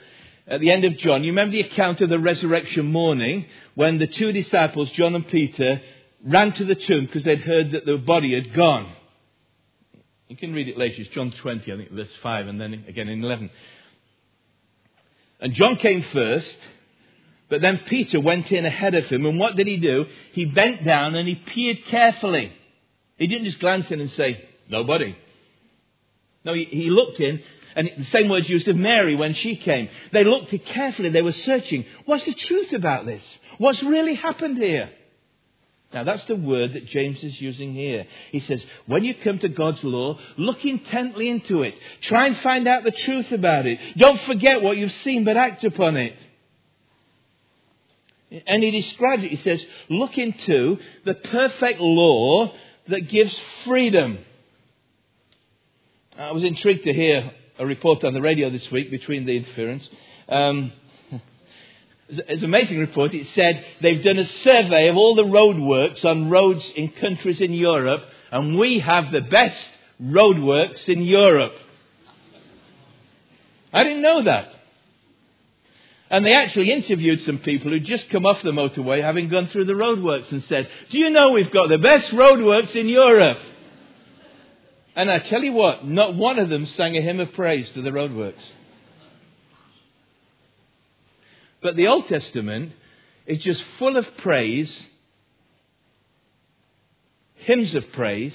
at 0.46 0.60
the 0.60 0.70
end 0.70 0.84
of 0.84 0.96
John, 0.98 1.22
you 1.22 1.30
remember 1.30 1.52
the 1.52 1.60
account 1.60 2.00
of 2.00 2.08
the 2.08 2.18
resurrection 2.18 2.86
morning 2.86 3.46
when 3.74 3.98
the 3.98 4.06
two 4.06 4.32
disciples, 4.32 4.90
John 4.90 5.14
and 5.14 5.26
Peter, 5.26 5.80
ran 6.24 6.52
to 6.52 6.64
the 6.64 6.74
tomb 6.74 7.06
because 7.06 7.24
they'd 7.24 7.40
heard 7.40 7.72
that 7.72 7.86
the 7.86 7.96
body 7.98 8.34
had 8.34 8.54
gone. 8.54 8.92
You 10.28 10.36
can 10.36 10.52
read 10.52 10.68
it 10.68 10.78
later. 10.78 11.02
It's 11.02 11.10
John 11.10 11.32
20, 11.40 11.72
I 11.72 11.76
think, 11.76 11.90
verse 11.90 12.10
5, 12.22 12.46
and 12.46 12.60
then 12.60 12.84
again 12.88 13.08
in 13.08 13.22
11. 13.22 13.50
And 15.40 15.54
John 15.54 15.76
came 15.76 16.04
first, 16.12 16.54
but 17.48 17.60
then 17.60 17.80
Peter 17.88 18.20
went 18.20 18.50
in 18.52 18.66
ahead 18.66 18.94
of 18.94 19.06
him. 19.06 19.26
And 19.26 19.38
what 19.38 19.56
did 19.56 19.66
he 19.66 19.78
do? 19.78 20.04
He 20.32 20.44
bent 20.44 20.84
down 20.84 21.14
and 21.14 21.26
he 21.26 21.34
peered 21.34 21.78
carefully. 21.90 22.52
He 23.16 23.26
didn't 23.26 23.46
just 23.46 23.60
glance 23.60 23.86
in 23.90 24.00
and 24.00 24.10
say, 24.12 24.46
Nobody. 24.68 25.16
No, 26.44 26.54
he, 26.54 26.64
he 26.64 26.90
looked 26.90 27.18
in 27.18 27.42
and 27.76 27.90
the 27.96 28.04
same 28.06 28.28
words 28.28 28.48
used 28.48 28.68
of 28.68 28.76
Mary 28.76 29.14
when 29.14 29.34
she 29.34 29.56
came. 29.56 29.88
They 30.12 30.24
looked 30.24 30.54
carefully, 30.66 31.10
they 31.10 31.22
were 31.22 31.34
searching. 31.44 31.84
What's 32.06 32.24
the 32.24 32.34
truth 32.34 32.72
about 32.72 33.06
this? 33.06 33.22
What's 33.58 33.82
really 33.82 34.14
happened 34.14 34.58
here? 34.58 34.90
Now, 35.92 36.04
that's 36.04 36.24
the 36.26 36.36
word 36.36 36.74
that 36.74 36.86
James 36.86 37.22
is 37.24 37.40
using 37.40 37.74
here. 37.74 38.06
He 38.30 38.38
says, 38.40 38.62
when 38.86 39.02
you 39.02 39.12
come 39.12 39.40
to 39.40 39.48
God's 39.48 39.82
law, 39.82 40.20
look 40.36 40.64
intently 40.64 41.28
into 41.28 41.62
it. 41.62 41.74
Try 42.02 42.28
and 42.28 42.36
find 42.38 42.68
out 42.68 42.84
the 42.84 42.92
truth 42.92 43.32
about 43.32 43.66
it. 43.66 43.78
Don't 43.96 44.20
forget 44.22 44.62
what 44.62 44.76
you've 44.76 44.92
seen, 44.92 45.24
but 45.24 45.36
act 45.36 45.64
upon 45.64 45.96
it. 45.96 46.16
And 48.46 48.62
he 48.62 48.70
describes 48.70 49.24
it. 49.24 49.32
He 49.32 49.36
says, 49.38 49.64
look 49.88 50.16
into 50.16 50.78
the 51.04 51.14
perfect 51.14 51.80
law 51.80 52.52
that 52.86 53.08
gives 53.08 53.36
freedom. 53.64 54.18
I 56.16 56.30
was 56.30 56.44
intrigued 56.44 56.84
to 56.84 56.92
hear 56.92 57.32
a 57.60 57.66
report 57.66 58.02
on 58.04 58.14
the 58.14 58.22
radio 58.22 58.48
this 58.48 58.68
week 58.70 58.90
between 58.90 59.26
the 59.26 59.36
interference. 59.36 59.86
Um, 60.28 60.72
it's 62.08 62.42
an 62.42 62.48
amazing 62.48 62.78
report. 62.78 63.12
It 63.12 63.26
said 63.34 63.64
they've 63.82 64.02
done 64.02 64.18
a 64.18 64.26
survey 64.26 64.88
of 64.88 64.96
all 64.96 65.14
the 65.14 65.24
roadworks 65.24 66.02
on 66.04 66.30
roads 66.30 66.66
in 66.74 66.88
countries 66.92 67.38
in 67.38 67.52
Europe, 67.52 68.02
and 68.32 68.58
we 68.58 68.80
have 68.80 69.12
the 69.12 69.20
best 69.20 69.60
roadworks 70.02 70.88
in 70.88 71.02
Europe. 71.02 71.52
I 73.74 73.84
didn't 73.84 74.02
know 74.02 74.24
that. 74.24 74.54
And 76.08 76.24
they 76.24 76.32
actually 76.32 76.72
interviewed 76.72 77.22
some 77.22 77.38
people 77.38 77.70
who'd 77.70 77.84
just 77.84 78.08
come 78.08 78.24
off 78.24 78.42
the 78.42 78.50
motorway 78.50 79.02
having 79.02 79.28
gone 79.28 79.48
through 79.48 79.66
the 79.66 79.74
roadworks 79.74 80.32
and 80.32 80.42
said, 80.44 80.68
Do 80.90 80.98
you 80.98 81.10
know 81.10 81.30
we've 81.30 81.52
got 81.52 81.68
the 81.68 81.78
best 81.78 82.10
roadworks 82.10 82.74
in 82.74 82.88
Europe? 82.88 83.38
And 84.96 85.10
I 85.10 85.18
tell 85.18 85.42
you 85.42 85.52
what, 85.52 85.86
not 85.86 86.14
one 86.14 86.38
of 86.38 86.48
them 86.48 86.66
sang 86.66 86.96
a 86.96 87.02
hymn 87.02 87.20
of 87.20 87.32
praise 87.32 87.70
to 87.72 87.82
the 87.82 87.90
roadworks. 87.90 88.42
But 91.62 91.76
the 91.76 91.86
Old 91.88 92.08
Testament 92.08 92.72
is 93.26 93.42
just 93.42 93.62
full 93.78 93.96
of 93.96 94.06
praise, 94.18 94.74
hymns 97.36 97.74
of 97.74 97.92
praise 97.92 98.34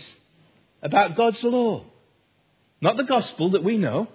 about 0.82 1.16
God's 1.16 1.44
law. 1.44 1.84
Not 2.82 2.98
the 2.98 3.04
gospel 3.04 3.52
that 3.52 3.64
we 3.64 3.78
know, 3.78 4.08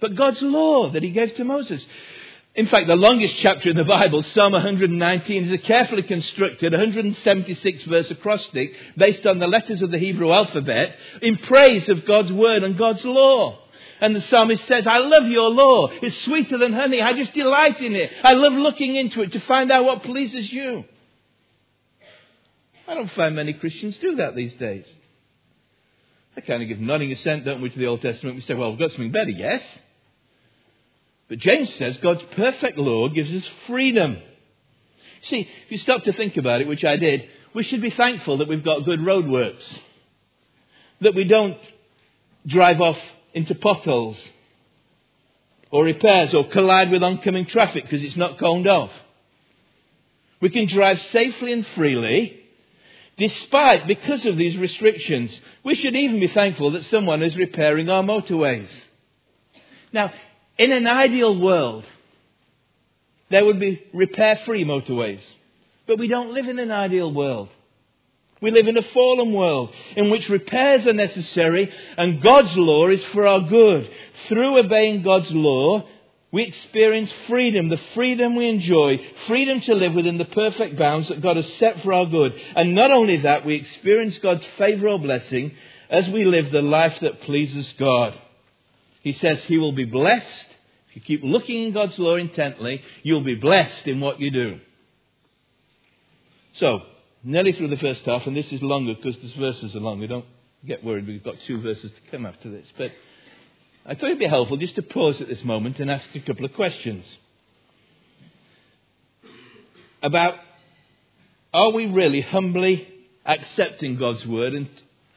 but 0.00 0.16
God's 0.16 0.40
law 0.40 0.90
that 0.90 1.02
He 1.02 1.10
gave 1.10 1.36
to 1.36 1.44
Moses. 1.44 1.84
In 2.54 2.66
fact, 2.66 2.86
the 2.86 2.94
longest 2.94 3.36
chapter 3.38 3.70
in 3.70 3.76
the 3.76 3.84
Bible, 3.84 4.22
Psalm 4.22 4.52
119, 4.52 5.44
is 5.44 5.52
a 5.52 5.58
carefully 5.58 6.02
constructed 6.02 6.72
176 6.72 7.84
verse 7.84 8.10
acrostic 8.10 8.74
based 8.94 9.26
on 9.26 9.38
the 9.38 9.46
letters 9.46 9.80
of 9.80 9.90
the 9.90 9.98
Hebrew 9.98 10.30
alphabet 10.30 10.96
in 11.22 11.38
praise 11.38 11.88
of 11.88 12.04
God's 12.04 12.30
word 12.30 12.62
and 12.62 12.76
God's 12.76 13.02
law. 13.04 13.58
And 14.02 14.14
the 14.14 14.20
psalmist 14.20 14.66
says, 14.66 14.86
I 14.86 14.98
love 14.98 15.28
your 15.28 15.48
law. 15.48 15.88
It's 16.02 16.24
sweeter 16.24 16.58
than 16.58 16.74
honey. 16.74 17.00
I 17.00 17.14
just 17.14 17.32
delight 17.32 17.80
in 17.80 17.94
it. 17.94 18.10
I 18.22 18.32
love 18.32 18.52
looking 18.52 18.96
into 18.96 19.22
it 19.22 19.32
to 19.32 19.40
find 19.40 19.72
out 19.72 19.84
what 19.84 20.02
pleases 20.02 20.52
you. 20.52 20.84
I 22.86 22.94
don't 22.94 23.12
find 23.12 23.34
many 23.34 23.54
Christians 23.54 23.96
do 23.98 24.16
that 24.16 24.34
these 24.34 24.52
days. 24.54 24.84
I 26.36 26.42
kind 26.42 26.62
of 26.62 26.68
give 26.68 26.80
nodding 26.80 27.12
assent, 27.12 27.46
don't 27.46 27.62
we, 27.62 27.70
to 27.70 27.78
the 27.78 27.86
Old 27.86 28.02
Testament? 28.02 28.36
We 28.36 28.42
say, 28.42 28.54
well, 28.54 28.70
we've 28.70 28.78
got 28.78 28.90
something 28.90 29.12
better, 29.12 29.30
yes. 29.30 29.62
But 31.32 31.38
James 31.38 31.74
says 31.76 31.96
God's 32.02 32.22
perfect 32.36 32.76
law 32.76 33.08
gives 33.08 33.32
us 33.32 33.50
freedom. 33.66 34.18
See, 35.22 35.48
if 35.64 35.70
you 35.70 35.78
stop 35.78 36.04
to 36.04 36.12
think 36.12 36.36
about 36.36 36.60
it, 36.60 36.68
which 36.68 36.84
I 36.84 36.96
did, 36.96 37.26
we 37.54 37.62
should 37.62 37.80
be 37.80 37.88
thankful 37.88 38.36
that 38.36 38.48
we've 38.48 38.62
got 38.62 38.84
good 38.84 39.00
roadworks. 39.00 39.64
That 41.00 41.14
we 41.14 41.24
don't 41.24 41.56
drive 42.46 42.82
off 42.82 42.98
into 43.32 43.54
potholes 43.54 44.18
or 45.70 45.84
repairs 45.84 46.34
or 46.34 46.50
collide 46.50 46.90
with 46.90 47.02
oncoming 47.02 47.46
traffic 47.46 47.84
because 47.84 48.02
it's 48.02 48.14
not 48.14 48.38
coned 48.38 48.66
off. 48.66 48.92
We 50.42 50.50
can 50.50 50.66
drive 50.66 51.00
safely 51.12 51.54
and 51.54 51.66
freely 51.68 52.40
despite, 53.16 53.86
because 53.86 54.26
of 54.26 54.36
these 54.36 54.58
restrictions. 54.58 55.34
We 55.64 55.76
should 55.76 55.96
even 55.96 56.20
be 56.20 56.28
thankful 56.28 56.72
that 56.72 56.84
someone 56.90 57.22
is 57.22 57.34
repairing 57.36 57.88
our 57.88 58.02
motorways. 58.02 58.68
Now, 59.94 60.12
in 60.58 60.72
an 60.72 60.86
ideal 60.86 61.38
world, 61.38 61.84
there 63.30 63.44
would 63.44 63.58
be 63.58 63.82
repair 63.92 64.40
free 64.44 64.64
motorways. 64.64 65.20
But 65.86 65.98
we 65.98 66.08
don't 66.08 66.32
live 66.32 66.48
in 66.48 66.58
an 66.58 66.70
ideal 66.70 67.12
world. 67.12 67.48
We 68.40 68.50
live 68.50 68.66
in 68.66 68.76
a 68.76 68.82
fallen 68.82 69.32
world 69.32 69.72
in 69.96 70.10
which 70.10 70.28
repairs 70.28 70.86
are 70.86 70.92
necessary 70.92 71.72
and 71.96 72.20
God's 72.20 72.56
law 72.56 72.88
is 72.88 73.02
for 73.12 73.26
our 73.26 73.40
good. 73.40 73.88
Through 74.28 74.58
obeying 74.58 75.02
God's 75.02 75.30
law, 75.30 75.86
we 76.32 76.42
experience 76.44 77.10
freedom, 77.28 77.68
the 77.68 77.80
freedom 77.94 78.34
we 78.34 78.48
enjoy, 78.48 78.98
freedom 79.28 79.60
to 79.60 79.74
live 79.74 79.94
within 79.94 80.18
the 80.18 80.24
perfect 80.24 80.76
bounds 80.76 81.08
that 81.08 81.22
God 81.22 81.36
has 81.36 81.52
set 81.54 81.82
for 81.82 81.92
our 81.92 82.06
good. 82.06 82.32
And 82.56 82.74
not 82.74 82.90
only 82.90 83.18
that, 83.18 83.46
we 83.46 83.54
experience 83.54 84.18
God's 84.18 84.44
favor 84.58 84.88
or 84.88 84.98
blessing 84.98 85.52
as 85.88 86.08
we 86.08 86.24
live 86.24 86.50
the 86.50 86.62
life 86.62 86.98
that 87.00 87.20
pleases 87.22 87.72
God. 87.78 88.18
He 89.02 89.12
says 89.14 89.40
He 89.46 89.58
will 89.58 89.72
be 89.72 89.84
blessed. 89.84 90.46
If 90.88 90.96
you 90.96 91.02
keep 91.02 91.22
looking 91.22 91.64
in 91.64 91.72
God's 91.72 91.98
law 91.98 92.16
intently, 92.16 92.82
you'll 93.02 93.24
be 93.24 93.34
blessed 93.34 93.86
in 93.86 94.00
what 94.00 94.20
you 94.20 94.30
do. 94.30 94.60
So, 96.58 96.80
nearly 97.24 97.52
through 97.52 97.68
the 97.68 97.78
first 97.78 98.04
half, 98.04 98.26
and 98.26 98.36
this 98.36 98.52
is 98.52 98.62
longer 98.62 98.94
because 98.94 99.20
these 99.20 99.34
verses 99.34 99.74
are 99.74 99.80
longer. 99.80 100.06
Don't 100.06 100.26
get 100.66 100.84
worried, 100.84 101.06
we've 101.06 101.24
got 101.24 101.36
two 101.46 101.60
verses 101.60 101.90
to 101.90 102.10
come 102.10 102.26
after 102.26 102.50
this. 102.50 102.66
But 102.76 102.92
I 103.86 103.94
thought 103.94 104.06
it'd 104.06 104.18
be 104.18 104.26
helpful 104.26 104.56
just 104.58 104.76
to 104.76 104.82
pause 104.82 105.20
at 105.20 105.28
this 105.28 105.42
moment 105.42 105.78
and 105.80 105.90
ask 105.90 106.04
a 106.14 106.20
couple 106.20 106.44
of 106.44 106.52
questions. 106.52 107.04
About 110.02 110.34
are 111.54 111.72
we 111.72 111.86
really 111.86 112.20
humbly 112.20 112.88
accepting 113.26 113.96
God's 113.96 114.24
word 114.26 114.54
and 114.54 114.68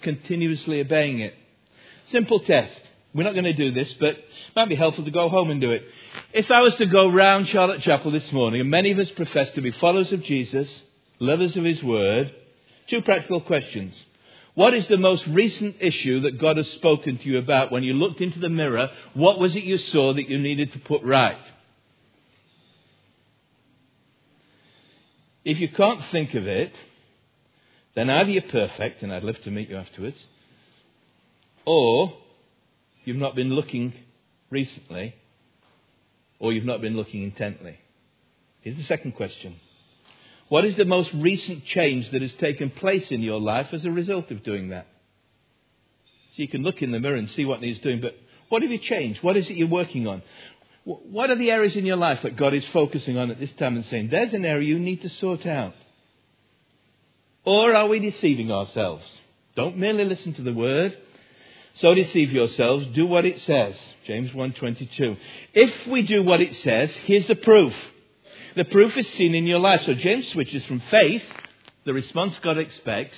continuously 0.02 0.82
obeying 0.82 1.20
it? 1.20 1.34
Simple 2.12 2.40
test. 2.40 2.82
We're 3.16 3.24
not 3.24 3.32
going 3.32 3.46
to 3.46 3.54
do 3.54 3.72
this, 3.72 3.94
but 3.94 4.10
it 4.10 4.26
might 4.58 4.68
be 4.68 4.76
helpful 4.76 5.06
to 5.06 5.12
go 5.12 5.30
home 5.30 5.50
and 5.50 5.62
do 5.62 5.72
it. 5.72 5.84
If 6.34 6.52
I 6.52 6.62
was 6.62 6.76
to 6.76 6.86
go 6.86 7.08
round 7.08 7.48
Charlotte 7.48 7.82
Chapel 7.82 8.12
this 8.12 8.30
morning, 8.34 8.60
and 8.60 8.70
many 8.70 8.92
of 8.92 9.00
us 9.00 9.10
profess 9.12 9.50
to 9.52 9.62
be 9.62 9.72
followers 9.72 10.12
of 10.12 10.22
Jesus, 10.22 10.68
lovers 11.20 11.56
of 11.56 11.64
His 11.64 11.82
Word, 11.82 12.36
two 12.90 13.02
practical 13.04 13.40
questions. 13.40 13.94
What 14.54 14.74
is 14.74 14.86
the 14.88 14.98
most 14.98 15.26
recent 15.28 15.78
issue 15.80 16.20
that 16.22 16.42
God 16.42 16.58
has 16.58 16.70
spoken 16.72 17.18
to 17.18 17.24
you 17.24 17.38
about 17.38 17.72
when 17.72 17.84
you 17.84 17.94
looked 17.94 18.20
into 18.20 18.40
the 18.40 18.50
mirror? 18.50 18.90
What 19.14 19.40
was 19.40 19.56
it 19.56 19.64
you 19.64 19.78
saw 19.78 20.14
that 20.14 20.30
you 20.30 20.38
needed 20.38 20.74
to 20.74 20.80
put 20.80 21.02
right? 21.02 21.40
If 25.46 25.62
you 25.62 25.70
can't 25.70 26.02
think 26.12 26.34
of 26.34 26.48
it, 26.48 26.74
then 27.96 28.10
either 28.10 28.32
you're 28.32 28.42
perfect, 28.42 29.04
and 29.04 29.14
I'd 29.14 29.24
love 29.24 29.42
to 29.44 29.52
meet 29.52 29.70
you 29.70 29.78
afterwards, 29.78 30.18
or 31.66 32.18
you've 33.06 33.18
not 33.18 33.36
been 33.36 33.50
looking 33.50 33.94
recently, 34.50 35.16
or 36.40 36.54
you've 36.54 36.66
not 36.66 36.82
been 36.82 36.96
looking 36.96 37.24
intently. 37.24 37.78
Here's 38.62 38.78
the 38.78 38.84
second 38.84 39.14
question 39.14 39.56
What 40.50 40.66
is 40.66 40.76
the 40.76 40.86
most 40.86 41.12
recent 41.14 41.66
change 41.66 42.10
that 42.12 42.22
has 42.22 42.34
taken 42.34 42.70
place 42.72 43.12
in 43.12 43.22
your 43.22 43.40
life 43.40 43.68
as 43.72 43.86
a 43.86 43.92
result 43.92 44.32
of 44.32 44.44
doing 44.44 44.70
that? 44.70 44.88
So 46.36 46.42
you 46.42 46.48
can 46.48 46.64
look 46.64 46.82
in 46.82 46.92
the 46.92 47.00
mirror 47.00 47.16
and 47.16 47.30
see 47.30 47.46
what 47.46 47.62
needs 47.62 47.80
doing, 47.80 48.02
but 48.02 48.16
what 48.50 48.62
have 48.62 48.72
you 48.72 48.80
changed? 48.80 49.24
What 49.24 49.38
is 49.38 49.50
it 49.50 49.56
you're 49.56 49.68
working 49.68 50.08
on? 50.08 50.22
What 50.84 51.32
are 51.32 51.36
the 51.36 51.50
areas 51.50 51.76
in 51.76 51.86
your 51.86 51.98
life 51.98 52.22
that 52.22 52.36
God 52.36 52.54
is 52.54 52.64
focusing 52.72 53.18
on 53.18 53.32
at 53.32 53.40
this 53.40 53.52
time 53.54 53.76
and 53.76 53.86
saying, 53.86 54.10
there's 54.10 54.34
an 54.34 54.46
area 54.46 54.68
you 54.68 54.78
need 54.78 55.02
to 55.02 55.10
sort 55.10 55.46
out? 55.46 55.74
Or 57.44 57.76
are 57.76 57.88
we 57.88 58.00
deceiving 58.00 58.52
ourselves? 58.52 59.04
Don't 59.56 59.78
merely 59.78 60.06
listen 60.06 60.34
to 60.36 60.44
the 60.44 60.54
word, 60.54 60.96
so 61.82 61.94
deceive 61.94 62.32
yourselves, 62.32 62.86
do 62.94 63.06
what 63.06 63.26
it 63.26 63.42
says. 63.42 63.76
James 64.08 64.32
1:22. 64.32 65.18
If 65.54 65.88
we 65.88 66.04
do 66.04 66.24
what 66.24 66.42
it 66.42 66.56
says, 66.58 66.94
here's 67.06 67.28
the 67.28 67.36
proof. 67.36 67.74
The 68.56 68.66
proof 68.66 68.96
is 68.98 69.08
seen 69.10 69.36
in 69.36 69.46
your 69.46 69.60
life. 69.60 69.82
So 69.86 69.94
James 69.94 70.28
switches 70.30 70.64
from 70.66 70.80
faith, 70.92 71.24
the 71.84 71.94
response 71.94 72.38
God 72.42 72.58
expects, 72.58 73.18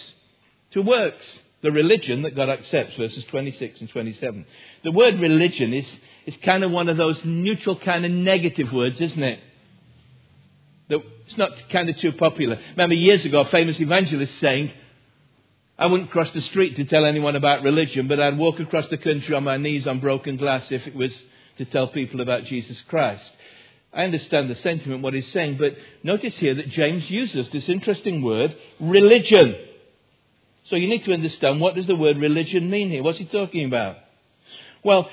to 0.71 0.81
works, 0.81 1.25
the 1.61 1.71
religion 1.71 2.23
that 2.23 2.35
God 2.35 2.49
accepts, 2.49 2.95
verses 2.97 3.23
26 3.25 3.81
and 3.81 3.89
27. 3.89 4.45
The 4.83 4.91
word 4.91 5.19
religion 5.19 5.73
is, 5.73 5.85
is 6.25 6.35
kind 6.43 6.63
of 6.63 6.71
one 6.71 6.89
of 6.89 6.97
those 6.97 7.17
neutral 7.23 7.77
kind 7.77 8.05
of 8.05 8.11
negative 8.11 8.71
words, 8.73 8.99
isn't 8.99 9.23
it? 9.23 9.39
It's 10.89 11.37
not 11.37 11.51
kind 11.71 11.89
of 11.89 11.97
too 11.97 12.13
popular. 12.13 12.57
Remember 12.71 12.95
years 12.95 13.25
ago, 13.25 13.41
a 13.41 13.49
famous 13.49 13.79
evangelist 13.79 14.39
saying, 14.39 14.71
I 15.79 15.85
wouldn't 15.85 16.09
cross 16.09 16.29
the 16.33 16.41
street 16.41 16.75
to 16.77 16.85
tell 16.85 17.05
anyone 17.05 17.35
about 17.35 17.61
religion, 17.61 18.07
but 18.07 18.19
I'd 18.19 18.37
walk 18.37 18.59
across 18.59 18.87
the 18.87 18.97
country 18.97 19.35
on 19.35 19.43
my 19.43 19.57
knees 19.57 19.85
on 19.85 19.99
broken 19.99 20.37
glass 20.37 20.63
if 20.71 20.87
it 20.87 20.95
was 20.95 21.11
to 21.59 21.65
tell 21.65 21.87
people 21.87 22.21
about 22.21 22.45
Jesus 22.45 22.81
Christ. 22.87 23.23
I 23.93 24.03
understand 24.03 24.49
the 24.49 24.55
sentiment, 24.55 25.03
what 25.03 25.13
he's 25.13 25.31
saying, 25.31 25.57
but 25.57 25.75
notice 26.03 26.35
here 26.35 26.55
that 26.55 26.69
James 26.69 27.07
uses 27.09 27.49
this 27.51 27.69
interesting 27.69 28.23
word, 28.23 28.55
religion. 28.79 29.55
So 30.65 30.75
you 30.75 30.87
need 30.87 31.05
to 31.05 31.13
understand 31.13 31.61
what 31.61 31.75
does 31.75 31.87
the 31.87 31.95
word 31.95 32.17
religion 32.17 32.69
mean 32.69 32.89
here? 32.89 33.03
What's 33.03 33.19
he 33.19 33.25
talking 33.25 33.65
about? 33.65 33.97
Well, 34.83 35.09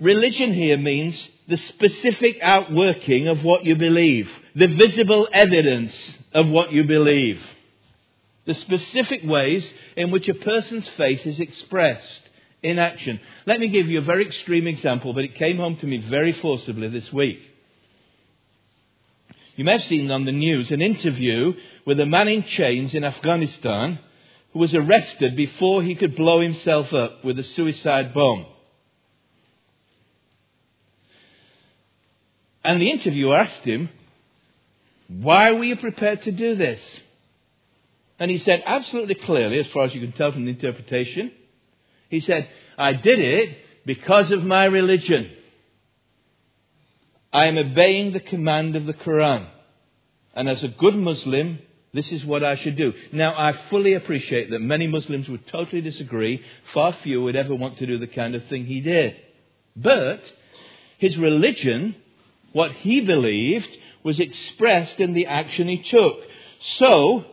religion 0.00 0.54
here 0.54 0.78
means 0.78 1.16
the 1.46 1.58
specific 1.58 2.38
outworking 2.42 3.28
of 3.28 3.44
what 3.44 3.64
you 3.64 3.76
believe, 3.76 4.28
the 4.54 4.66
visible 4.66 5.28
evidence 5.32 5.94
of 6.32 6.48
what 6.48 6.72
you 6.72 6.84
believe 6.84 7.40
the 8.48 8.54
specific 8.54 9.20
ways 9.24 9.62
in 9.94 10.10
which 10.10 10.26
a 10.26 10.32
person's 10.32 10.88
faith 10.96 11.26
is 11.26 11.38
expressed 11.38 12.22
in 12.62 12.78
action. 12.78 13.20
Let 13.44 13.60
me 13.60 13.68
give 13.68 13.88
you 13.88 13.98
a 13.98 14.02
very 14.02 14.26
extreme 14.26 14.66
example, 14.66 15.12
but 15.12 15.24
it 15.24 15.34
came 15.34 15.58
home 15.58 15.76
to 15.76 15.86
me 15.86 15.98
very 15.98 16.32
forcibly 16.32 16.88
this 16.88 17.12
week. 17.12 17.40
You 19.54 19.64
may 19.64 19.72
have 19.72 19.86
seen 19.86 20.10
on 20.10 20.24
the 20.24 20.32
news 20.32 20.70
an 20.70 20.80
interview 20.80 21.52
with 21.84 22.00
a 22.00 22.06
man 22.06 22.26
in 22.28 22.42
chains 22.44 22.94
in 22.94 23.04
Afghanistan 23.04 23.98
who 24.54 24.60
was 24.60 24.72
arrested 24.72 25.36
before 25.36 25.82
he 25.82 25.94
could 25.94 26.16
blow 26.16 26.40
himself 26.40 26.90
up 26.94 27.22
with 27.26 27.38
a 27.38 27.44
suicide 27.44 28.14
bomb. 28.14 28.46
And 32.64 32.80
the 32.80 32.90
interviewer 32.90 33.36
asked 33.36 33.64
him, 33.64 33.90
Why 35.08 35.50
were 35.50 35.64
you 35.64 35.76
prepared 35.76 36.22
to 36.22 36.32
do 36.32 36.56
this? 36.56 36.80
And 38.18 38.30
he 38.30 38.38
said 38.38 38.62
absolutely 38.66 39.14
clearly, 39.14 39.58
as 39.58 39.66
far 39.68 39.84
as 39.84 39.94
you 39.94 40.00
can 40.00 40.12
tell 40.12 40.32
from 40.32 40.44
the 40.44 40.50
interpretation, 40.50 41.30
he 42.10 42.20
said, 42.20 42.48
I 42.76 42.92
did 42.92 43.18
it 43.18 43.56
because 43.86 44.30
of 44.30 44.42
my 44.42 44.64
religion. 44.64 45.30
I 47.32 47.46
am 47.46 47.58
obeying 47.58 48.12
the 48.12 48.20
command 48.20 48.74
of 48.74 48.86
the 48.86 48.94
Quran. 48.94 49.46
And 50.34 50.48
as 50.48 50.62
a 50.62 50.68
good 50.68 50.96
Muslim, 50.96 51.58
this 51.92 52.10
is 52.10 52.24
what 52.24 52.44
I 52.44 52.56
should 52.56 52.76
do. 52.76 52.92
Now, 53.12 53.34
I 53.36 53.58
fully 53.70 53.94
appreciate 53.94 54.50
that 54.50 54.60
many 54.60 54.86
Muslims 54.86 55.28
would 55.28 55.46
totally 55.48 55.80
disagree. 55.80 56.42
Far 56.74 56.94
fewer 57.02 57.24
would 57.24 57.36
ever 57.36 57.54
want 57.54 57.78
to 57.78 57.86
do 57.86 57.98
the 57.98 58.06
kind 58.06 58.34
of 58.34 58.44
thing 58.46 58.66
he 58.66 58.80
did. 58.80 59.16
But 59.76 60.20
his 60.98 61.16
religion, 61.16 61.94
what 62.52 62.72
he 62.72 63.00
believed, 63.00 63.68
was 64.04 64.18
expressed 64.18 65.00
in 65.00 65.14
the 65.14 65.26
action 65.26 65.68
he 65.68 65.82
took. 65.82 66.18
So, 66.78 67.24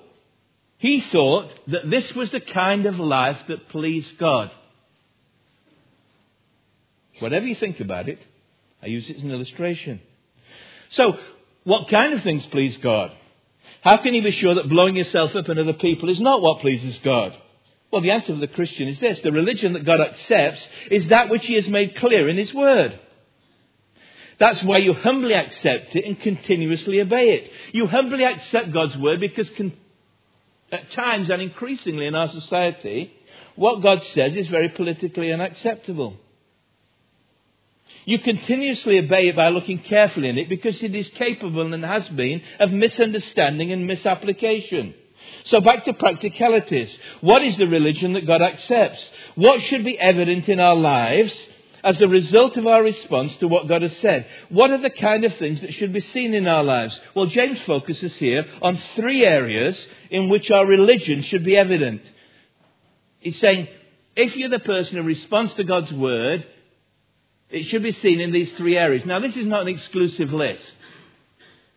he 0.78 1.02
thought 1.12 1.52
that 1.68 1.90
this 1.90 2.14
was 2.14 2.32
the 2.32 2.40
kind 2.40 2.86
of 2.86 3.00
life 3.00 3.40
that 3.48 3.70
pleased 3.70 4.18
God. 4.18 4.52
Whatever 7.20 7.46
you 7.46 7.56
think 7.56 7.80
about 7.80 8.10
it, 8.10 8.20
I 8.84 8.88
use 8.88 9.10
it 9.10 9.18
as 9.18 9.24
an 9.24 9.32
illustration. 9.32 10.02
So, 10.90 11.18
what 11.64 11.90
kind 11.90 12.14
of 12.14 12.24
things 12.24 12.46
please 12.48 12.78
God? 12.78 13.12
How 13.82 13.98
can 13.98 14.14
you 14.14 14.22
be 14.22 14.32
sure 14.32 14.56
that 14.56 14.70
blowing 14.70 14.96
yourself 14.96 15.36
up 15.36 15.48
and 15.48 15.60
other 15.60 15.74
people 15.74 16.10
is 16.10 16.20
not 16.20 16.42
what 16.42 16.62
pleases 16.62 17.00
God? 17.04 17.36
Well, 17.92 18.02
the 18.02 18.12
answer 18.12 18.34
for 18.34 18.40
the 18.40 18.48
Christian 18.48 18.88
is 18.88 19.00
this. 19.00 19.20
The 19.22 19.32
religion 19.32 19.74
that 19.74 19.86
God 19.86 20.02
accepts 20.02 20.62
is 20.92 21.08
that 21.08 21.30
which 21.30 21.46
He 21.46 21.54
has 21.54 21.68
made 21.70 21.96
clear 21.96 22.28
in 22.28 22.38
His 22.38 22.54
Word. 22.54 23.00
That's 24.38 24.62
why 24.64 24.80
you 24.80 24.94
humbly 24.94 25.34
accept 25.34 25.96
it 25.96 26.04
and 26.04 26.20
continuously 26.20 27.00
obey 27.00 27.36
it. 27.36 27.52
You 27.74 27.88
humbly 27.88 28.26
accept 28.26 28.74
God's 28.74 28.98
Word 28.98 29.22
because 29.22 29.50
con- 29.52 29.78
at 30.72 30.92
times 30.92 31.30
and 31.30 31.42
increasingly 31.42 32.08
in 32.08 32.16
our 32.16 32.30
society, 32.30 33.14
what 33.56 33.82
God 33.82 34.02
says 34.14 34.36
is 34.36 34.48
very 34.48 34.70
politically 34.70 35.32
unacceptable. 35.32 36.18
You 38.06 38.20
continuously 38.20 39.00
obey 39.00 39.30
it 39.30 39.36
by 39.36 39.50
looking 39.50 39.80
carefully 39.80 40.30
in 40.30 40.38
it 40.38 40.48
because 40.48 40.82
it 40.84 40.94
is 40.94 41.10
capable 41.16 41.74
and 41.74 41.84
has 41.84 42.08
been 42.10 42.42
of 42.60 42.72
misunderstanding 42.72 43.72
and 43.72 43.88
misapplication. 43.88 44.94
So 45.46 45.60
back 45.62 45.86
to 45.86 45.94
practicalities. 45.94 46.96
What 47.22 47.44
is 47.44 47.58
the 47.58 47.68
religion 47.68 48.14
that 48.14 48.28
God 48.28 48.42
accepts? 48.42 49.04
What 49.36 49.62
should 49.64 49.84
be 49.84 49.98
evident 50.00 50.48
in 50.50 50.60
our 50.60 50.76
lives 50.76 51.34
as 51.86 52.02
a 52.02 52.08
result 52.08 52.58
of 52.58 52.66
our 52.66 52.82
response 52.82 53.36
to 53.38 53.48
what 53.48 53.68
God 53.68 53.84
has 53.84 53.96
said? 53.98 54.26
What 54.50 54.72
are 54.72 54.82
the 54.82 54.90
kind 54.90 55.24
of 55.24 55.38
things 55.38 55.62
that 55.62 55.76
should 55.76 55.94
be 55.94 56.02
seen 56.02 56.34
in 56.34 56.48
our 56.48 56.64
lives? 56.64 57.00
Well, 57.14 57.28
James 57.28 57.60
focuses 57.68 58.14
here 58.16 58.44
on 58.64 58.82
three 58.96 59.24
areas 59.24 59.80
in 60.10 60.28
which 60.28 60.50
our 60.50 60.66
religion 60.66 61.22
should 61.24 61.46
be 61.46 61.56
evident. 61.56 62.02
He's 63.20 63.40
saying, 63.40 63.68
if 64.16 64.36
you're 64.36 64.50
the 64.50 64.60
person 64.60 64.96
who 64.96 65.04
responds 65.04 65.54
to 65.54 65.64
God's 65.64 65.92
word, 65.94 66.44
it 67.52 67.68
should 67.70 67.84
be 67.84 67.94
seen 68.02 68.20
in 68.20 68.32
these 68.32 68.52
three 68.58 68.78
areas. 68.78 69.06
Now, 69.06 69.20
this 69.20 69.36
is 69.36 69.46
not 69.46 69.62
an 69.62 69.68
exclusive 69.68 70.34
list. 70.34 70.64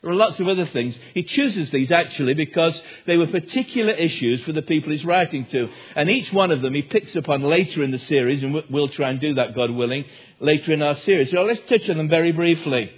There 0.00 0.10
are 0.12 0.14
lots 0.14 0.38
of 0.38 0.46
other 0.46 0.66
things. 0.66 0.96
He 1.12 1.24
chooses 1.24 1.70
these 1.70 1.90
actually 1.90 2.34
because 2.34 2.80
they 3.06 3.16
were 3.16 3.26
particular 3.26 3.92
issues 3.92 4.44
for 4.44 4.52
the 4.52 4.62
people 4.62 4.92
he's 4.92 5.04
writing 5.04 5.46
to. 5.46 5.68
And 5.96 6.08
each 6.08 6.32
one 6.32 6.52
of 6.52 6.62
them 6.62 6.74
he 6.74 6.82
picks 6.82 7.16
upon 7.16 7.42
later 7.42 7.82
in 7.82 7.90
the 7.90 7.98
series, 7.98 8.42
and 8.44 8.62
we'll 8.70 8.88
try 8.88 9.10
and 9.10 9.20
do 9.20 9.34
that, 9.34 9.56
God 9.56 9.72
willing, 9.72 10.04
later 10.38 10.72
in 10.72 10.82
our 10.82 10.94
series. 10.94 11.30
So 11.32 11.42
let's 11.42 11.60
touch 11.68 11.88
on 11.90 11.96
them 11.96 12.08
very 12.08 12.30
briefly. 12.30 12.92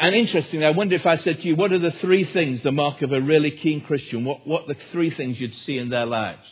And 0.00 0.16
interestingly, 0.16 0.66
I 0.66 0.70
wonder 0.70 0.96
if 0.96 1.06
I 1.06 1.18
said 1.18 1.42
to 1.42 1.46
you, 1.46 1.54
what 1.54 1.70
are 1.70 1.78
the 1.78 1.92
three 1.92 2.24
things, 2.24 2.62
the 2.62 2.72
mark 2.72 3.02
of 3.02 3.12
a 3.12 3.20
really 3.20 3.52
keen 3.52 3.82
Christian? 3.82 4.24
What, 4.24 4.46
what 4.46 4.66
the 4.66 4.76
three 4.90 5.10
things 5.10 5.38
you'd 5.38 5.54
see 5.66 5.78
in 5.78 5.90
their 5.90 6.06
lives 6.06 6.42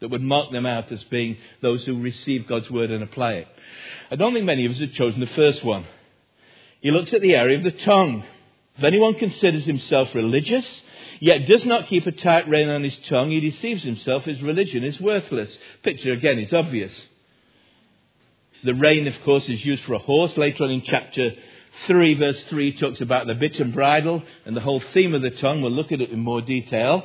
that 0.00 0.08
would 0.08 0.22
mark 0.22 0.52
them 0.52 0.64
out 0.64 0.90
as 0.90 1.02
being 1.04 1.36
those 1.60 1.84
who 1.84 2.00
receive 2.00 2.46
God's 2.46 2.70
word 2.70 2.90
and 2.90 3.02
apply 3.02 3.32
it? 3.32 3.48
I 4.10 4.16
don't 4.16 4.32
think 4.32 4.46
many 4.46 4.64
of 4.64 4.72
us 4.72 4.78
have 4.78 4.92
chosen 4.92 5.20
the 5.20 5.26
first 5.26 5.62
one. 5.64 5.84
He 6.82 6.90
looks 6.90 7.14
at 7.14 7.22
the 7.22 7.36
area 7.36 7.56
of 7.56 7.64
the 7.64 7.70
tongue. 7.70 8.24
If 8.76 8.84
anyone 8.84 9.14
considers 9.14 9.64
himself 9.64 10.14
religious, 10.14 10.66
yet 11.20 11.46
does 11.46 11.64
not 11.64 11.86
keep 11.86 12.06
a 12.06 12.12
tight 12.12 12.48
rein 12.48 12.68
on 12.68 12.82
his 12.82 12.96
tongue, 13.08 13.30
he 13.30 13.40
deceives 13.40 13.84
himself, 13.84 14.24
his 14.24 14.42
religion 14.42 14.82
is 14.82 15.00
worthless. 15.00 15.50
Picture 15.84 16.12
again 16.12 16.40
is 16.40 16.52
obvious. 16.52 16.92
The 18.64 18.74
rein, 18.74 19.06
of 19.06 19.14
course, 19.24 19.48
is 19.48 19.64
used 19.64 19.84
for 19.84 19.94
a 19.94 19.98
horse. 19.98 20.36
Later 20.36 20.64
on 20.64 20.70
in 20.70 20.82
chapter 20.82 21.30
3, 21.86 22.14
verse 22.14 22.42
3, 22.48 22.76
talks 22.78 23.00
about 23.00 23.28
the 23.28 23.34
bit 23.34 23.60
and 23.60 23.72
bridle 23.72 24.22
and 24.44 24.56
the 24.56 24.60
whole 24.60 24.82
theme 24.92 25.14
of 25.14 25.22
the 25.22 25.30
tongue. 25.30 25.62
We'll 25.62 25.72
look 25.72 25.92
at 25.92 26.00
it 26.00 26.10
in 26.10 26.18
more 26.18 26.40
detail. 26.40 27.04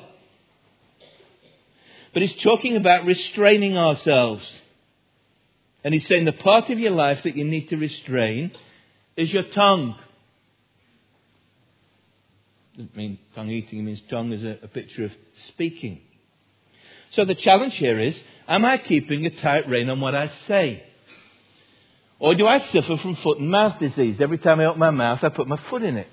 But 2.14 2.24
he's 2.24 2.42
talking 2.42 2.76
about 2.76 3.06
restraining 3.06 3.78
ourselves. 3.78 4.44
And 5.84 5.94
he's 5.94 6.08
saying 6.08 6.26
the 6.26 6.32
part 6.32 6.72
of 6.72 6.80
your 6.80 6.92
life 6.92 7.22
that 7.24 7.36
you 7.36 7.44
need 7.44 7.70
to 7.70 7.78
restrain 7.78 8.52
is 9.18 9.34
your 9.34 9.44
tongue. 9.44 9.96
Doesn't 12.78 12.96
mean 12.96 13.18
tongue 13.34 13.50
eating, 13.50 13.80
it 13.80 13.82
means 13.82 14.02
tongue 14.10 14.32
is 14.32 14.44
a, 14.44 14.60
a 14.64 14.68
picture 14.68 15.06
of 15.06 15.12
speaking. 15.50 16.00
So 17.16 17.26
the 17.26 17.36
challenge 17.36 17.74
here 17.76 18.00
is 18.00 18.16
am 18.48 18.64
I 18.64 18.78
keeping 18.78 19.26
a 19.26 19.32
tight 19.42 19.68
rein 19.68 19.90
on 19.90 20.00
what 20.00 20.14
I 20.14 20.32
say? 20.48 20.84
Or 22.20 22.36
do 22.36 22.48
I 22.48 22.60
suffer 22.72 22.98
from 22.98 23.16
foot 23.18 23.40
and 23.40 23.50
mouth 23.50 23.80
disease? 23.80 24.18
Every 24.20 24.38
time 24.38 24.60
I 24.60 24.66
open 24.66 24.80
my 24.80 24.92
mouth, 24.92 25.24
I 25.24 25.30
put 25.30 25.48
my 25.48 25.60
foot 25.70 25.84
in 25.84 25.98
it. 25.98 26.08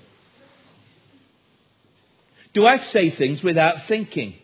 Do 2.53 2.65
I 2.65 2.83
say 2.85 3.11
things 3.11 3.43
without 3.43 3.87
thinking? 3.87 4.35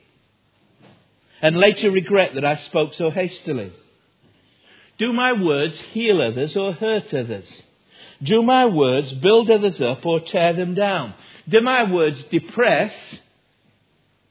And 1.41 1.57
later 1.57 1.89
regret 1.89 2.31
that 2.35 2.45
I 2.45 2.57
spoke 2.65 2.93
so 2.95 3.09
hastily? 3.09 3.71
Do 4.97 5.13
my 5.13 5.33
words 5.33 5.75
heal 5.91 6.21
others 6.21 6.55
or 6.55 6.73
hurt 6.73 7.13
others? 7.13 7.45
Do 8.23 8.41
my 8.43 8.65
words 8.65 9.11
build 9.13 9.49
others 9.49 9.79
up 9.81 10.05
or 10.05 10.19
tear 10.19 10.53
them 10.53 10.75
down? 10.75 11.13
Do 11.49 11.61
my 11.61 11.91
words 11.91 12.23
depress 12.31 12.93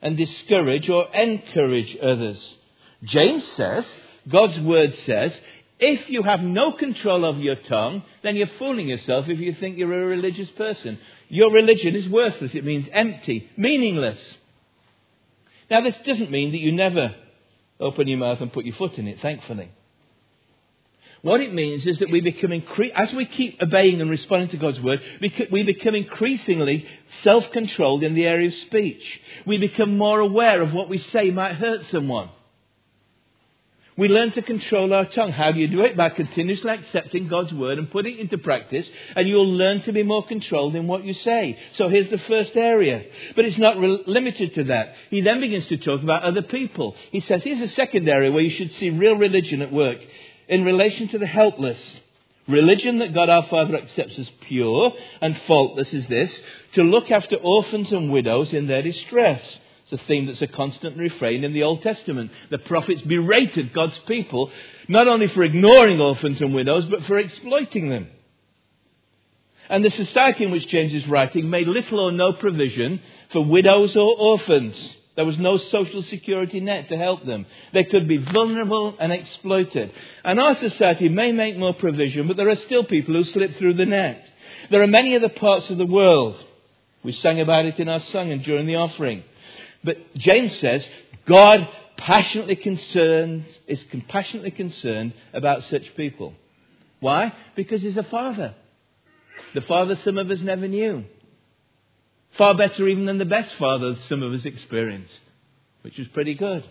and 0.01 0.17
discourage 0.17 0.89
or 0.89 1.09
encourage 1.15 1.97
others? 2.01 2.55
James 3.03 3.45
says, 3.53 3.85
God's 4.29 4.61
word 4.61 4.95
says, 5.07 5.33
if 5.79 6.11
you 6.11 6.23
have 6.23 6.41
no 6.43 6.73
control 6.73 7.25
of 7.25 7.39
your 7.39 7.57
tongue, 7.57 8.03
then 8.23 8.37
you're 8.37 8.51
fooling 8.59 8.89
yourself 8.89 9.25
if 9.29 9.39
you 9.39 9.55
think 9.55 9.79
you're 9.79 10.03
a 10.03 10.07
religious 10.07 10.51
person. 10.51 10.99
Your 11.29 11.51
religion 11.51 11.97
is 11.97 12.09
worthless. 12.09 12.55
It 12.55 12.67
means 12.67 12.87
empty, 12.93 13.49
meaningless. 13.57 14.19
Now, 15.71 15.81
this 15.81 15.97
doesn't 16.05 16.31
mean 16.31 16.53
that 16.53 16.59
you 16.59 16.73
never 16.73 17.15
open 17.81 18.09
your 18.09 18.19
mouth 18.19 18.41
and 18.41 18.53
put 18.53 18.67
your 18.67 18.77
foot 18.77 18.99
in 18.99 19.09
it, 19.09 19.21
thankfully. 19.21 19.71
What 21.23 21.43
it 21.43 21.53
means 21.53 21.85
is 21.85 21.99
that 21.99 22.11
we 22.11 22.23
become, 22.23 22.51
incre- 22.51 22.93
as 22.95 23.13
we 23.13 23.27
keep 23.27 23.61
obeying 23.61 24.01
and 24.01 24.11
responding 24.11 24.49
to 24.51 24.57
God's 24.57 24.81
word, 24.81 25.01
we 25.51 25.63
become 25.63 25.95
increasingly 25.95 26.87
self-controlled 27.23 28.03
in 28.03 28.15
the 28.15 28.25
area 28.25 28.49
of 28.49 28.55
speech. 28.55 29.03
We 29.45 29.59
become 29.59 29.99
more 29.99 30.21
aware 30.21 30.63
of 30.63 30.73
what 30.73 30.89
we 30.89 30.97
say 30.99 31.31
might 31.31 31.57
hurt 31.57 31.85
someone. 31.91 32.31
We 33.99 34.09
learn 34.09 34.31
to 34.33 34.41
control 34.41 34.95
our 34.95 35.05
tongue. 35.05 35.33
How 35.33 35.53
do 35.53 35.61
you 35.61 35.69
do 35.69 35.83
it? 35.83 35.95
By 35.95 36.09
continuously 36.09 36.71
accepting 36.71 37.29
God's 37.29 37.53
word 37.53 37.77
and 37.77 37.91
putting 37.91 38.15
it 38.15 38.21
into 38.21 38.39
practice, 38.39 38.89
and 39.15 39.29
you'll 39.29 39.53
learn 39.53 39.83
to 39.83 39.93
be 39.93 40.03
more 40.03 40.27
controlled 40.27 40.75
in 40.75 40.87
what 40.87 41.05
you 41.05 41.13
say. 41.13 41.59
So 41.75 41.91
here's 41.91 42.09
the 42.09 42.17
first 42.17 42.57
area. 42.57 43.05
But 43.37 43.45
it's 43.45 43.59
not 43.59 43.79
re- 43.79 44.03
limited 44.07 44.55
to 44.55 44.65
that. 44.65 44.95
He 45.11 45.21
then 45.21 45.41
begins 45.41 45.67
to 45.67 45.77
talk 45.77 46.03
about 46.03 46.23
other 46.23 46.41
people. 46.41 46.97
He 47.13 47.21
says, 47.21 47.43
here's 47.45 47.61
a 47.61 47.75
second 47.75 48.09
area 48.09 48.33
where 48.33 48.43
you 48.43 48.57
should 48.57 48.73
see 48.73 48.89
real 48.89 49.17
religion 49.17 49.61
at 49.61 49.71
work 49.71 49.99
in 50.51 50.65
relation 50.65 51.09
to 51.09 51.19
the 51.19 51.27
helpless. 51.27 51.79
Religion 52.49 52.99
that 52.99 53.15
God 53.15 53.29
our 53.31 53.47
Father 53.47 53.77
accepts 53.77 54.19
as 54.19 54.29
pure 54.41 54.93
and 55.21 55.41
faultless 55.47 55.95
is 55.95 56.07
this 56.09 56.31
to 56.75 56.83
look 56.83 57.11
after 57.11 57.37
orphans 57.37 57.93
and 57.93 58.11
widows 58.11 58.53
in 58.53 58.67
their 58.67 58.83
distress. 58.83 59.41
It's 59.85 60.03
a 60.03 60.07
theme 60.07 60.27
that's 60.27 60.43
a 60.43 60.49
constant 60.49 60.97
refrain 60.99 61.45
in 61.45 61.53
the 61.53 61.63
Old 61.63 61.83
Testament. 61.83 62.33
The 62.51 62.59
prophets 62.59 63.01
berated 63.03 63.73
God's 63.73 63.99
people 64.07 64.51
not 64.89 65.07
only 65.07 65.29
for 65.29 65.45
ignoring 65.45 66.01
orphans 66.01 66.41
and 66.41 66.53
widows, 66.53 66.87
but 66.87 67.05
for 67.05 67.19
exploiting 67.19 67.89
them. 67.89 68.09
And 69.69 69.85
the 69.85 69.91
society 69.91 70.45
in 70.45 70.51
which 70.51 70.67
James 70.67 70.93
is 70.93 71.07
writing 71.07 71.49
made 71.49 71.69
little 71.69 72.01
or 72.01 72.11
no 72.11 72.33
provision 72.33 73.01
for 73.33 73.45
widows 73.45 73.95
or 73.95 74.17
orphans. 74.19 74.77
There 75.21 75.27
was 75.27 75.39
no 75.39 75.59
social 75.59 76.03
security 76.05 76.61
net 76.61 76.89
to 76.89 76.97
help 76.97 77.27
them. 77.27 77.45
They 77.75 77.85
could 77.85 78.09
be 78.09 78.17
vulnerable 78.17 78.97
and 78.99 79.13
exploited. 79.13 79.93
And 80.25 80.41
our 80.41 80.57
society 80.57 81.11
may 81.11 81.31
make 81.31 81.59
more 81.59 81.75
provision, 81.75 82.27
but 82.27 82.39
there 82.39 82.49
are 82.49 82.57
still 82.57 82.85
people 82.85 83.13
who 83.13 83.25
slip 83.25 83.55
through 83.59 83.75
the 83.75 83.85
net. 83.85 84.25
There 84.71 84.83
are 84.83 84.87
many 84.87 85.15
other 85.15 85.29
parts 85.29 85.69
of 85.69 85.77
the 85.77 85.85
world. 85.85 86.43
We 87.03 87.13
sang 87.13 87.39
about 87.39 87.67
it 87.67 87.79
in 87.79 87.87
our 87.87 88.01
song 88.01 88.33
and 88.33 88.43
during 88.43 88.65
the 88.65 88.77
offering. 88.77 89.23
But 89.85 89.99
James 90.15 90.59
says 90.59 90.89
God 91.27 91.69
passionately 91.99 92.57
concerned, 92.57 93.45
is 93.67 93.85
compassionately 93.91 94.53
concerned 94.53 95.13
about 95.35 95.65
such 95.65 95.95
people. 95.99 96.33
Why? 97.01 97.35
Because 97.57 97.83
he's 97.83 97.99
a 97.99 98.05
father. 98.05 98.55
The 99.53 99.61
father 99.61 99.97
some 100.03 100.17
of 100.17 100.31
us 100.31 100.41
never 100.41 100.67
knew. 100.67 101.05
Far 102.39 102.55
better 102.55 102.89
even 102.89 103.07
than 103.07 103.19
the 103.19 103.25
best 103.25 103.55
father 103.59 103.97
some 104.09 104.23
of 104.23 104.33
us 104.33 104.45
experienced, 104.45 105.21
which 105.83 105.99
was 105.99 106.09
pretty 106.09 106.35
good. 106.35 106.65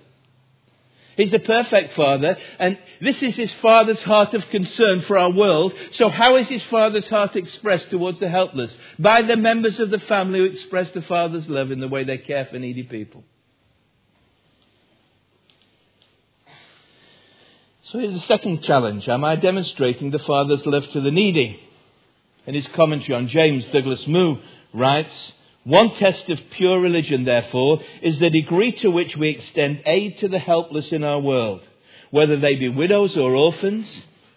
He's 1.20 1.32
the 1.32 1.40
perfect 1.40 1.96
father, 1.96 2.38
and 2.60 2.80
this 3.02 3.22
is 3.22 3.36
his 3.36 3.52
father's 3.62 4.02
heart 4.04 4.34
of 4.34 4.50
concern 4.52 5.02
for 5.02 5.18
our 5.18 5.30
world. 5.30 5.74
So, 5.92 6.08
how 6.08 6.38
is 6.38 6.48
his 6.48 6.64
father's 6.72 7.10
heart 7.10 7.36
expressed 7.36 7.90
towards 7.90 8.22
the 8.22 8.30
helpless? 8.30 8.74
By 8.98 9.24
the 9.24 9.36
members 9.36 9.82
of 9.82 9.90
the 9.90 10.00
family 10.00 10.40
who 10.40 10.46
express 10.46 10.90
the 10.92 11.02
father's 11.02 11.50
love 11.50 11.72
in 11.72 11.82
the 11.82 11.90
way 11.90 12.06
they 12.06 12.20
care 12.20 12.46
for 12.46 12.58
needy 12.58 12.84
people. 12.84 13.26
So, 17.84 18.00
here's 18.00 18.14
the 18.14 18.22
second 18.22 18.62
challenge 18.64 19.10
Am 19.10 19.26
I 19.26 19.36
demonstrating 19.36 20.12
the 20.12 20.20
father's 20.20 20.66
love 20.66 20.90
to 20.92 21.02
the 21.02 21.12
needy? 21.12 21.60
In 22.46 22.56
his 22.56 22.68
commentary 22.68 23.16
on 23.16 23.28
James, 23.28 23.66
Douglas 23.74 24.08
Moo 24.08 24.38
writes, 24.74 25.34
one 25.64 25.96
test 25.96 26.30
of 26.30 26.40
pure 26.52 26.80
religion, 26.80 27.26
therefore, 27.26 27.82
is 28.02 28.20
the 28.20 28.30
degree 28.30 28.72
to 28.72 28.90
which 28.90 29.16
we 29.16 29.30
extend 29.30 29.84
aid 29.86 30.18
to 30.20 30.28
the 30.28 30.40
helpless 30.40 30.92
in 30.92 31.04
our 31.04 31.20
world, 31.20 31.62
whether 32.12 32.38
they 32.38 32.56
be 32.56 32.70
widows 32.70 33.16
or 33.18 33.36
orphans, 33.36 33.86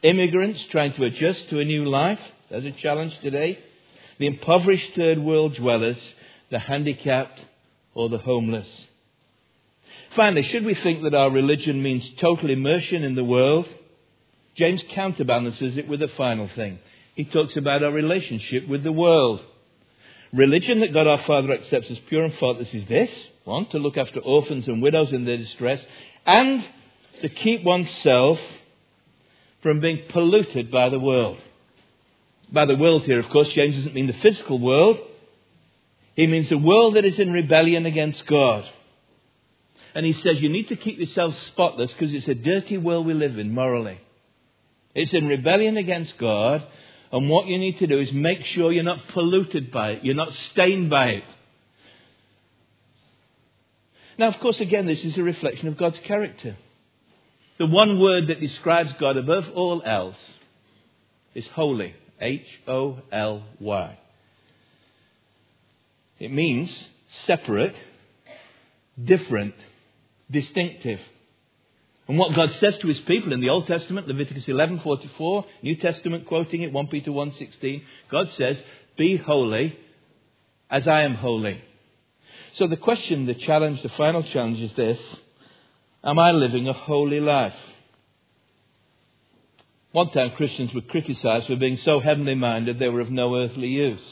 immigrants 0.02 0.62
trying 0.70 0.92
to 0.94 1.04
adjust 1.04 1.48
to 1.48 1.60
a 1.60 1.64
new 1.64 1.84
life. 1.88 2.20
There's 2.50 2.64
a 2.64 2.72
challenge 2.72 3.14
today. 3.22 3.58
The 4.18 4.26
impoverished 4.26 4.94
third 4.94 5.18
world 5.18 5.54
dwellers, 5.56 5.98
the 6.50 6.58
handicapped, 6.58 7.40
or 7.94 8.08
the 8.08 8.18
homeless. 8.18 8.68
Finally, 10.14 10.42
should 10.44 10.64
we 10.64 10.74
think 10.74 11.02
that 11.02 11.14
our 11.14 11.30
religion 11.30 11.82
means 11.82 12.06
total 12.20 12.50
immersion 12.50 13.04
in 13.04 13.14
the 13.14 13.24
world? 13.24 13.66
James 14.56 14.82
counterbalances 14.90 15.78
it 15.78 15.88
with 15.88 16.02
a 16.02 16.08
final 16.08 16.48
thing. 16.54 16.78
He 17.14 17.24
talks 17.24 17.56
about 17.56 17.82
our 17.82 17.90
relationship 17.90 18.68
with 18.68 18.82
the 18.82 18.92
world. 18.92 19.40
Religion 20.32 20.80
that 20.80 20.94
God 20.94 21.06
our 21.06 21.22
Father 21.26 21.52
accepts 21.52 21.90
as 21.90 21.98
pure 22.08 22.24
and 22.24 22.34
faultless 22.34 22.72
is 22.72 22.86
this 22.88 23.10
One, 23.44 23.66
to 23.70 23.78
look 23.78 23.96
after 23.96 24.20
orphans 24.20 24.66
and 24.66 24.82
widows 24.82 25.12
in 25.12 25.24
their 25.24 25.36
distress, 25.36 25.80
and 26.24 26.64
to 27.20 27.28
keep 27.28 27.64
oneself 27.64 28.38
from 29.62 29.80
being 29.80 30.02
polluted 30.08 30.70
by 30.70 30.88
the 30.88 30.98
world. 30.98 31.38
By 32.50 32.66
the 32.66 32.76
world 32.76 33.02
here, 33.04 33.20
of 33.20 33.28
course, 33.28 33.48
James 33.50 33.76
doesn't 33.76 33.94
mean 33.94 34.06
the 34.06 34.12
physical 34.14 34.58
world. 34.58 34.98
He 36.14 36.26
means 36.26 36.48
the 36.48 36.58
world 36.58 36.96
that 36.96 37.04
is 37.04 37.18
in 37.18 37.32
rebellion 37.32 37.86
against 37.86 38.26
God. 38.26 38.68
And 39.94 40.04
he 40.04 40.12
says 40.14 40.40
you 40.40 40.48
need 40.48 40.68
to 40.68 40.76
keep 40.76 40.98
yourself 40.98 41.34
spotless 41.48 41.92
because 41.92 42.12
it's 42.12 42.28
a 42.28 42.34
dirty 42.34 42.78
world 42.78 43.06
we 43.06 43.14
live 43.14 43.38
in 43.38 43.54
morally. 43.54 44.00
It's 44.94 45.12
in 45.12 45.26
rebellion 45.26 45.76
against 45.76 46.18
God, 46.18 46.66
and 47.12 47.28
what 47.28 47.46
you 47.46 47.58
need 47.58 47.78
to 47.78 47.86
do 47.86 47.98
is 47.98 48.10
make 48.12 48.44
sure 48.46 48.72
you're 48.72 48.82
not 48.82 49.08
polluted 49.12 49.70
by 49.70 49.92
it, 49.92 50.04
you're 50.04 50.14
not 50.14 50.32
stained 50.52 50.88
by 50.90 51.08
it. 51.08 51.24
Now, 54.18 54.28
of 54.28 54.40
course, 54.40 54.60
again, 54.60 54.86
this 54.86 55.04
is 55.04 55.16
a 55.18 55.22
reflection 55.22 55.68
of 55.68 55.76
God's 55.76 55.98
character. 56.04 56.56
The 57.58 57.66
one 57.66 58.00
word 58.00 58.28
that 58.28 58.40
describes 58.40 58.92
God 58.98 59.16
above 59.16 59.44
all 59.54 59.82
else 59.84 60.16
is 61.34 61.46
holy. 61.52 61.94
H 62.20 62.46
O 62.68 62.98
L 63.10 63.42
Y. 63.58 63.98
It 66.18 66.32
means 66.32 66.70
separate, 67.26 67.74
different, 69.02 69.54
distinctive. 70.30 71.00
And 72.08 72.18
what 72.18 72.34
God 72.34 72.50
says 72.58 72.76
to 72.78 72.88
his 72.88 72.98
people 73.00 73.32
in 73.32 73.40
the 73.40 73.50
Old 73.50 73.66
Testament, 73.66 74.08
Leviticus 74.08 74.46
11:44, 74.46 75.44
New 75.62 75.76
Testament 75.76 76.26
quoting 76.26 76.62
it, 76.62 76.72
1 76.72 76.88
Peter 76.88 77.12
1:16, 77.12 77.82
God 78.10 78.28
says, 78.36 78.62
"Be 78.96 79.16
holy 79.16 79.76
as 80.68 80.88
I 80.88 81.02
am 81.02 81.14
holy." 81.14 81.58
So 82.54 82.66
the 82.66 82.76
question, 82.76 83.26
the 83.26 83.34
challenge, 83.34 83.82
the 83.82 83.88
final 83.90 84.22
challenge 84.22 84.60
is 84.60 84.72
this: 84.74 85.00
Am 86.04 86.18
I 86.18 86.32
living 86.32 86.68
a 86.68 86.72
holy 86.72 87.20
life? 87.20 87.54
One 89.92 90.10
time 90.10 90.32
Christians 90.32 90.74
were 90.74 90.80
criticized 90.80 91.46
for 91.46 91.56
being 91.56 91.76
so 91.76 92.00
heavenly 92.00 92.34
minded 92.34 92.78
they 92.78 92.88
were 92.88 93.00
of 93.00 93.10
no 93.10 93.36
earthly 93.36 93.68
use. 93.68 94.02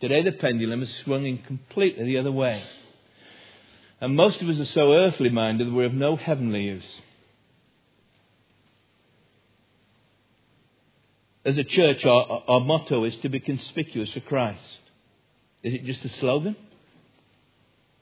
Today 0.00 0.22
the 0.22 0.32
pendulum 0.32 0.80
has 0.80 0.90
swung 1.04 1.24
in 1.24 1.38
completely 1.38 2.04
the 2.04 2.18
other 2.18 2.32
way. 2.32 2.62
And 4.00 4.14
most 4.14 4.40
of 4.42 4.48
us 4.48 4.58
are 4.58 4.72
so 4.72 4.92
earthly 4.92 5.30
minded 5.30 5.68
that 5.68 5.72
we're 5.72 5.86
of 5.86 5.94
no 5.94 6.16
heavenly 6.16 6.64
use. 6.64 6.84
As 11.44 11.56
a 11.56 11.64
church, 11.64 12.04
our, 12.04 12.42
our 12.48 12.60
motto 12.60 13.04
is 13.04 13.16
to 13.18 13.28
be 13.28 13.40
conspicuous 13.40 14.10
for 14.12 14.20
Christ. 14.20 14.60
Is 15.62 15.74
it 15.74 15.84
just 15.84 16.04
a 16.04 16.08
slogan? 16.20 16.56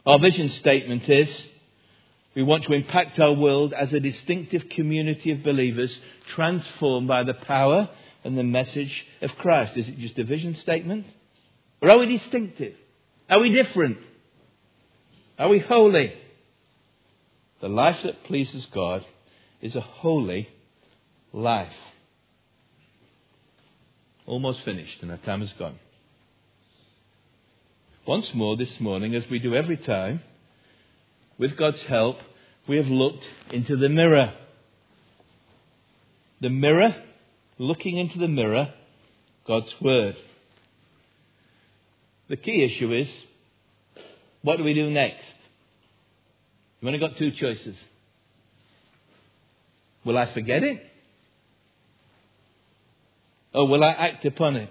Our 0.07 0.18
vision 0.18 0.51
statement 0.51 1.09
is 1.09 1.28
we 2.34 2.42
want 2.42 2.64
to 2.64 2.72
impact 2.72 3.18
our 3.20 3.32
world 3.32 3.72
as 3.72 3.92
a 3.92 4.01
distinctive 4.01 4.68
community 4.70 5.30
of 5.30 5.45
believers 5.45 5.90
transformed 6.34 7.07
by 7.07 7.22
the 7.22 7.34
power 7.34 7.88
and 8.24 8.36
the 8.36 8.42
message 8.42 9.05
of 9.22 9.30
Christ. 9.36 9.76
Is 9.76 9.88
it 9.88 9.99
just 9.99 10.18
a 10.18 10.24
vision 10.24 10.57
statement? 10.57 11.07
Or 11.80 11.90
are 11.90 11.99
we 11.99 12.18
distinctive? 12.18 12.74
Are 13.30 13.40
we 13.40 13.51
different? 13.51 13.99
Are 15.39 15.49
we 15.49 15.59
holy? 15.59 16.12
The 17.61 17.68
life 17.68 17.97
that 18.05 18.24
pleases 18.24 18.66
God 18.72 19.05
is 19.61 19.74
a 19.74 19.80
holy 19.80 20.49
life. 21.32 21.72
Almost 24.26 24.61
finished, 24.64 24.99
and 25.03 25.11
our 25.11 25.18
time 25.18 25.43
is 25.43 25.53
gone. 25.59 25.78
Once 28.07 28.26
more 28.35 28.57
this 28.57 28.80
morning, 28.80 29.14
as 29.14 29.24
we 29.30 29.39
do 29.39 29.55
every 29.55 29.76
time, 29.76 30.20
with 31.39 31.57
God's 31.57 31.82
help, 31.89 32.16
we 32.68 32.76
have 32.76 32.87
looked 32.87 33.24
into 33.51 33.76
the 33.76 33.89
mirror. 33.89 34.35
The 36.41 36.51
mirror, 36.51 36.95
looking 37.59 37.99
into 37.99 38.18
the 38.18 38.28
mirror, 38.28 38.72
God's 39.47 39.74
Word. 39.80 40.16
The 42.28 42.37
key 42.37 42.62
issue 42.62 42.93
is 42.93 43.09
what 44.45 44.59
do 44.59 44.62
we 44.62 44.74
do 44.74 44.90
next? 44.90 45.24
You've 46.80 46.88
only 46.88 47.01
got 47.01 47.16
two 47.16 47.32
choices. 47.32 47.74
Will 50.05 50.18
I 50.18 50.32
forget 50.34 50.62
it? 50.62 50.82
Or 53.55 53.66
will 53.66 53.82
I 53.82 53.92
act 53.92 54.26
upon 54.26 54.57
it? 54.57 54.68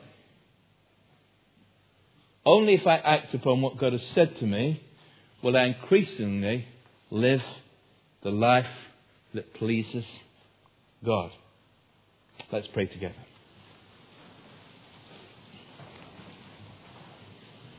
Only 2.45 2.76
if 2.76 2.86
I 2.86 2.97
act 2.97 3.34
upon 3.34 3.61
what 3.61 3.80
God 3.80 3.93
has 3.93 4.03
said 4.13 4.38
to 4.39 4.45
me 4.45 4.80
will 5.41 5.57
I 5.57 5.63
increasingly 5.63 6.67
live 7.09 7.41
the 8.21 8.30
life 8.30 8.65
that 9.34 9.55
pleases 9.55 10.05
God. 11.03 11.32
Let's 12.51 12.67
pray 12.67 12.86
together. 12.86 13.15